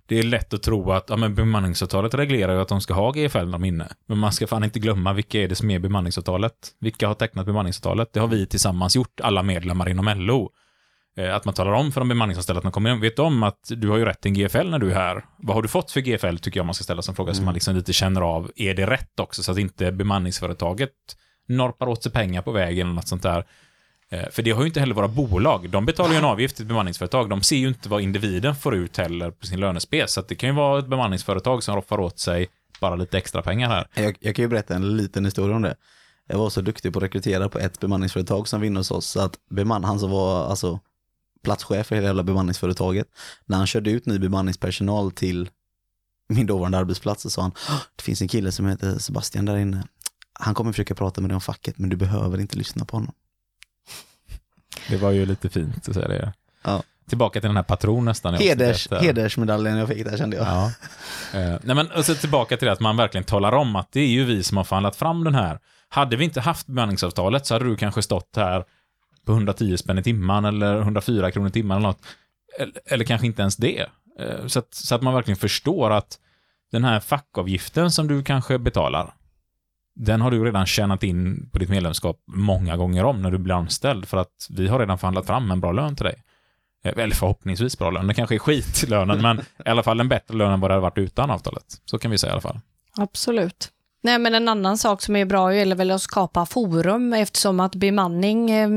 [0.07, 3.11] Det är lätt att tro att ja, men bemanningsavtalet reglerar ju att de ska ha
[3.11, 3.89] GFL när de är inne.
[4.07, 6.53] Men man ska fan inte glömma vilka är det som är bemanningsavtalet.
[6.81, 8.13] Vilka har tecknat bemanningsavtalet?
[8.13, 10.51] Det har vi tillsammans gjort, alla medlemmar inom LO.
[11.17, 13.61] Eh, Att man talar om för de bemanningsanställda att man kommer in, vet om att
[13.69, 15.25] du har ju rätt till en GFL när du är här.
[15.37, 17.55] Vad har du fått för GFL tycker jag man ska ställa som fråga så man
[17.55, 20.91] liksom lite känner av, är det rätt också så att inte bemanningsföretaget
[21.49, 23.47] norpar åt sig pengar på vägen eller något sånt där.
[24.11, 25.71] Eh, för det har ju inte heller våra bolag.
[25.71, 27.31] De betalar ju en avgift till ett bemanningsföretag.
[27.31, 30.13] De ser ju inte vad individen får ut heller på sin lönespec.
[30.13, 32.49] Så att det kan ju vara ett bemanningsföretag som roffar åt sig
[32.81, 33.89] bara lite extra pengar här.
[33.95, 35.77] Jag, jag kan ju berätta en liten historia om det.
[36.29, 39.21] Jag var så duktig på att rekrytera på ett bemanningsföretag som vinner hos oss, så
[39.21, 40.81] att beman, han som var alltså
[41.45, 43.07] platschef för hela jävla bemanningsföretaget,
[43.45, 45.51] när han körde ut ny bemanningspersonal till
[46.29, 47.53] min dåvarande arbetsplats så sa han,
[47.97, 49.85] det finns en kille som heter Sebastian där inne.
[50.33, 53.15] Han kommer försöka prata med dig om facket, men du behöver inte lyssna på honom.
[54.89, 56.33] Det var ju lite fint att säga det.
[56.65, 56.83] Ja.
[57.09, 58.35] Tillbaka till den här patron nästan.
[58.35, 59.01] Heders, där.
[59.01, 60.47] hedersmedaljen jag fick där kände jag.
[60.47, 60.73] Ja.
[61.35, 64.01] Eh, nej men, och så tillbaka till det att man verkligen talar om att det
[64.01, 65.59] är ju vi som har förhandlat fram den här.
[65.89, 68.65] Hade vi inte haft bemanningsavtalet så hade du kanske stått här
[69.27, 72.01] på 110 spänn i timmen eller 104 kronor i timmen eller något.
[72.59, 73.87] Eller, eller kanske inte ens det.
[74.21, 76.19] Eh, så, att, så att man verkligen förstår att
[76.73, 79.15] den här fackavgiften som du kanske betalar,
[79.97, 83.55] den har du redan tjänat in på ditt medlemskap många gånger om när du blir
[83.55, 86.23] anställd för att vi har redan förhandlat fram en bra lön till dig.
[86.85, 88.07] Eh, eller förhoppningsvis bra lön.
[88.07, 90.83] Det kanske är skitlönen, men i alla fall en bättre lön än vad det hade
[90.83, 91.65] varit utan avtalet.
[91.85, 92.61] Så kan vi säga i alla fall.
[92.97, 93.73] Absolut.
[94.07, 97.75] Nej, men en annan sak som är bra är väl att skapa forum eftersom att
[97.75, 98.69] bemanning, eh,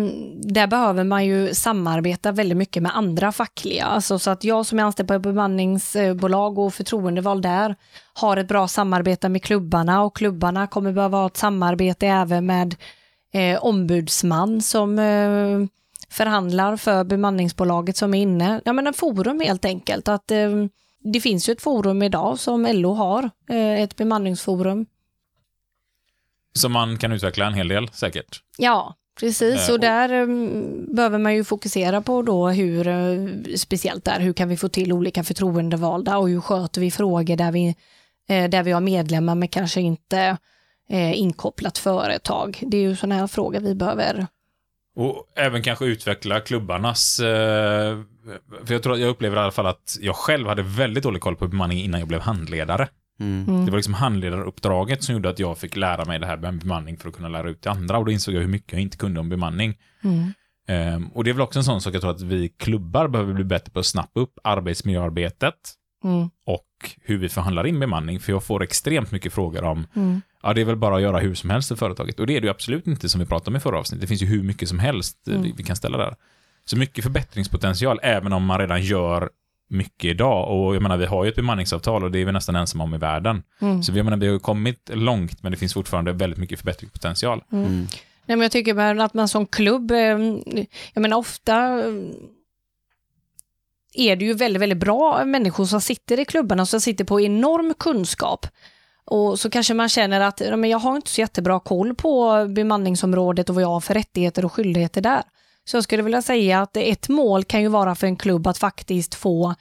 [0.43, 3.86] där behöver man ju samarbeta väldigt mycket med andra fackliga.
[3.86, 7.75] Alltså, så att jag som är anställd på ett bemanningsbolag och förtroendevald där
[8.13, 12.75] har ett bra samarbete med klubbarna och klubbarna kommer behöva ha ett samarbete även med
[13.34, 15.59] eh, ombudsman som eh,
[16.09, 18.61] förhandlar för bemanningsbolaget som är inne.
[18.65, 20.07] Ja, men en forum helt enkelt.
[20.07, 20.49] Att, eh,
[21.13, 24.86] det finns ju ett forum idag som LO har, eh, ett bemanningsforum.
[26.54, 28.41] Så man kan utveckla en hel del säkert.
[28.58, 29.70] Ja, precis.
[29.70, 33.28] Eh, Och där um, behöver man ju fokusera på då hur, eh,
[33.58, 37.52] speciellt där, hur kan vi få till olika förtroendevalda och hur sköter vi frågor där
[37.52, 37.76] vi,
[38.30, 40.38] eh, där vi har medlemmar men kanske inte
[41.14, 42.60] inkopplat företag.
[42.62, 44.28] Det är ju sådana här frågor vi behöver.
[44.95, 47.18] Och även kanske utveckla klubbarnas...
[48.66, 51.36] För jag tror jag upplever i alla fall att jag själv hade väldigt dålig koll
[51.36, 52.88] på bemanning innan jag blev handledare.
[53.20, 53.65] Mm.
[53.65, 56.97] Det var liksom handledaruppdraget som gjorde att jag fick lära mig det här med bemanning
[56.97, 58.97] för att kunna lära ut till andra och då insåg jag hur mycket jag inte
[58.97, 59.78] kunde om bemanning.
[60.03, 60.34] Mm.
[60.67, 63.34] Ehm, och det är väl också en sån sak jag tror att vi klubbar behöver
[63.34, 65.55] bli bättre på att snappa upp arbetsmiljöarbetet
[66.03, 66.30] Mm.
[66.45, 66.65] och
[67.01, 70.22] hur vi förhandlar in bemanning, för jag får extremt mycket frågor om Mm.
[70.43, 72.20] Ja, det är väl bara att göra hur som helst i företaget.
[72.20, 74.01] Och det är det ju absolut inte som vi pratade om i förra avsnittet.
[74.01, 76.15] Det finns ju hur mycket som helst eh, vi, vi kan ställa där.
[76.65, 79.30] Så mycket förbättringspotential, även om man redan gör
[79.70, 80.49] mycket idag.
[80.49, 82.95] Och jag menar, vi har ju ett bemanningsavtal och det är vi nästan ensamma om
[82.95, 83.43] i världen.
[83.61, 83.84] Mm.
[83.84, 87.43] Så vi, jag menar, vi har kommit långt, men det finns fortfarande väldigt mycket förbättringspotential.
[87.51, 87.88] Mm.
[88.26, 89.97] Nej, men jag tycker bara att man som klubb, eh,
[90.93, 91.93] jag menar ofta eh,
[93.93, 97.74] är det ju väldigt, väldigt bra människor som sitter i klubbarna som sitter på enorm
[97.80, 98.47] kunskap.
[99.05, 103.49] Och så kanske man känner att men jag har inte så jättebra koll på bemanningsområdet
[103.49, 105.24] och vad jag har för rättigheter och skyldigheter där.
[105.72, 108.57] Så jag skulle vilja säga att ett mål kan ju vara för en klubb att
[108.57, 109.55] faktiskt få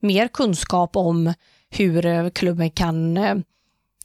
[0.00, 1.34] mer kunskap om
[1.70, 3.36] hur eh, klubben kan eh,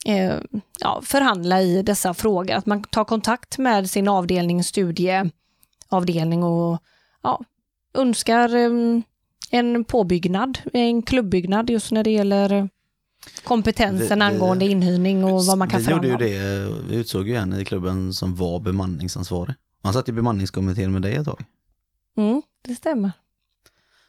[0.05, 0.33] eh,
[0.79, 2.51] ja, förhandla i dessa frågor.
[2.55, 6.79] Att man tar kontakt med sin avdelning, studieavdelning och
[7.23, 7.41] ja,
[7.93, 8.69] önskar eh,
[9.51, 12.69] en påbyggnad, en klubbyggnad just när det gäller
[13.43, 16.73] kompetensen Vi- vi- angående inhyrning och vad man kan vi gjorde förhandla ju om.
[16.73, 19.55] det, vi utsåg ju en i klubben som var bemanningsansvarig.
[19.85, 21.43] Han satt i bemanningskommittén med dig ett tag.
[22.17, 23.11] Mm, det stämmer.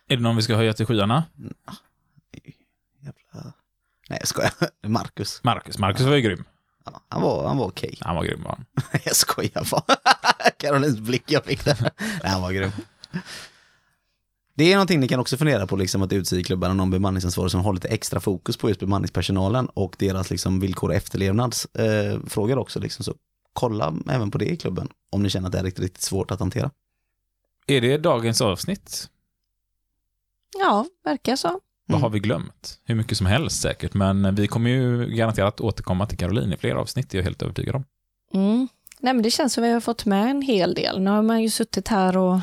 [0.09, 1.25] Är det någon vi ska höja till skyarna?
[3.01, 3.53] Jävla...
[4.09, 4.53] Nej jag skojar,
[4.89, 5.41] Marcus.
[5.45, 5.79] Marcus.
[5.79, 6.45] Marcus var ju grym.
[6.85, 7.99] Ja, han var, han var okej.
[8.01, 8.65] Han var grym var han.
[9.05, 9.97] jag skojar bara.
[10.59, 11.91] Karolins blick jag fick där.
[11.99, 12.71] Nej, han var grym.
[14.55, 17.51] Det är någonting ni kan också fundera på, liksom att utse i klubbarna någon bemanningsansvarig
[17.51, 22.59] som har lite extra fokus på just bemanningspersonalen och deras liksom, villkor och efterlevnadsfrågor eh,
[22.59, 22.81] också.
[22.81, 23.05] Liksom.
[23.05, 23.15] Så
[23.57, 26.31] kolla även på det i klubben om ni känner att det är riktigt, riktigt svårt
[26.31, 26.71] att hantera.
[27.67, 29.09] Är det dagens avsnitt?
[30.59, 31.49] Ja, verkar så.
[31.87, 32.03] Vad Mm.
[32.03, 32.81] har vi glömt?
[32.85, 36.75] Hur mycket som helst säkert, men vi kommer ju garanterat återkomma till Caroline i fler
[36.75, 37.85] avsnitt, det är jag helt övertygad om.
[38.33, 38.69] Mm.
[39.01, 41.01] Nej, men det känns som vi har fått med en hel del.
[41.01, 42.41] Nu har man ju suttit här och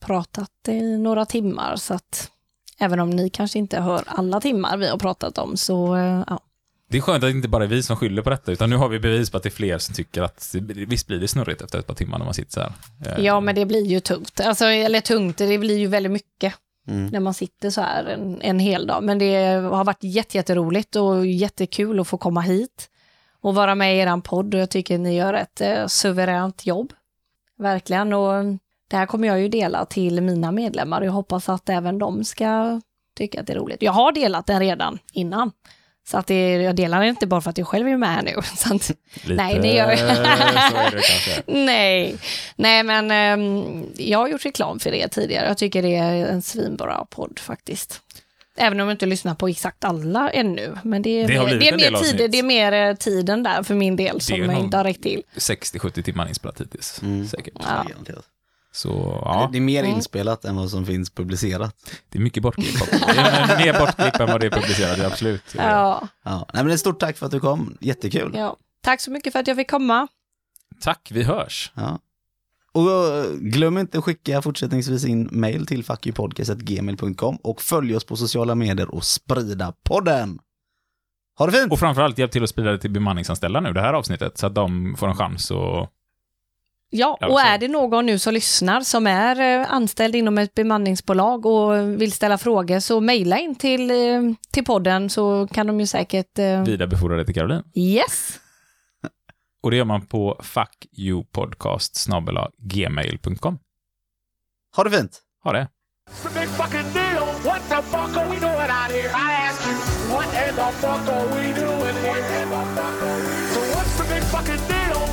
[0.00, 2.30] pratat i några timmar, så att
[2.78, 6.40] även om ni kanske inte hör alla timmar vi har pratat om, så eh, ja.
[6.92, 8.76] Det är skönt att det inte bara är vi som skyller på detta, utan nu
[8.76, 11.62] har vi bevis på att det är fler som tycker att visst blir det snurrigt
[11.62, 12.72] efter ett par timmar när man sitter så här.
[13.06, 14.40] Eh, Ja, men det blir ju tungt.
[14.40, 16.54] Alltså, eller tungt, det blir ju väldigt mycket
[16.88, 17.06] Mm.
[17.06, 19.02] när man sitter så här en, en hel dag.
[19.02, 22.88] Men det har varit jätte, jätteroligt och jättekul att få komma hit
[23.40, 26.92] och vara med i er podd och jag tycker ni gör ett eh, suveränt jobb.
[27.58, 28.12] Verkligen.
[28.12, 28.44] Och
[28.90, 32.24] det här kommer jag ju dela till mina medlemmar och jag hoppas att även de
[32.24, 32.80] ska
[33.16, 33.82] tycka att det är roligt.
[33.82, 35.50] Jag har delat den redan innan.
[36.04, 38.34] Så att det, jag delar den inte bara för att jag själv är med nu.
[38.56, 39.98] Så att, lite, nej, det gör jag.
[40.92, 41.42] det kanske.
[41.52, 42.16] Nej,
[42.56, 45.48] nej men ehm, jag har gjort reklam för det tidigare.
[45.48, 48.00] Jag tycker det är en svinbra podd faktiskt.
[48.56, 50.78] Även om jag inte lyssnar på exakt alla ännu.
[50.82, 53.74] Men det är, Det mer, det är, mer, tid, det är mer tiden där för
[53.74, 55.22] min del som är jag inte har räckt till.
[55.36, 57.28] 60-70 timmar inspelat hittills, Mm.
[57.28, 57.54] säkert.
[57.58, 57.84] Ja.
[58.74, 59.96] Så ja, Det är mer Mm.
[59.96, 61.76] inspelat än vad som finns publicerat.
[62.08, 62.74] det är mycket bortklipp
[63.58, 65.42] mer bortklipp än vad det är publicerat, ja, absolut.
[65.56, 66.46] Ja, Ja.
[66.54, 68.32] Nej, men ett stort tack för att du kom, jättekul.
[68.34, 68.56] ja.
[68.82, 70.08] Tack så mycket för att jag fick komma.
[70.80, 71.72] Tack, vi hörs.
[71.74, 71.98] Ja.
[72.72, 78.16] Och eh, glöm inte att skicka fortsättningsvis in mail till fuckyoupodcast.gmail.com och följ oss på
[78.16, 80.38] sociala medier och sprida podden.
[81.38, 81.72] Ha det fint!
[81.72, 84.54] Och framförallt hjälp till att sprida det till bemanningsanställda nu, det här avsnittet, så att
[84.54, 85.88] de får en chans att...
[86.94, 91.46] Ja, och är det någon nu som lyssnar som är eh, anställd inom ett bemanningsbolag
[91.46, 93.96] och vill ställa frågor så mejla in till, eh,
[94.50, 96.38] till podden så kan de ju säkert...
[96.38, 97.62] Eh, Vidarebefordra det till Caroline.
[97.74, 98.40] Yes!
[99.62, 102.08] Och det gör man på fuckyoupodcast
[102.58, 103.58] gmail.com.
[104.76, 105.20] Ha det fint!
[105.44, 105.68] Ha det!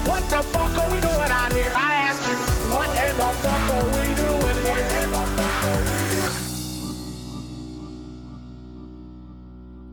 [0.06, 1.09] What the fuck are we doing?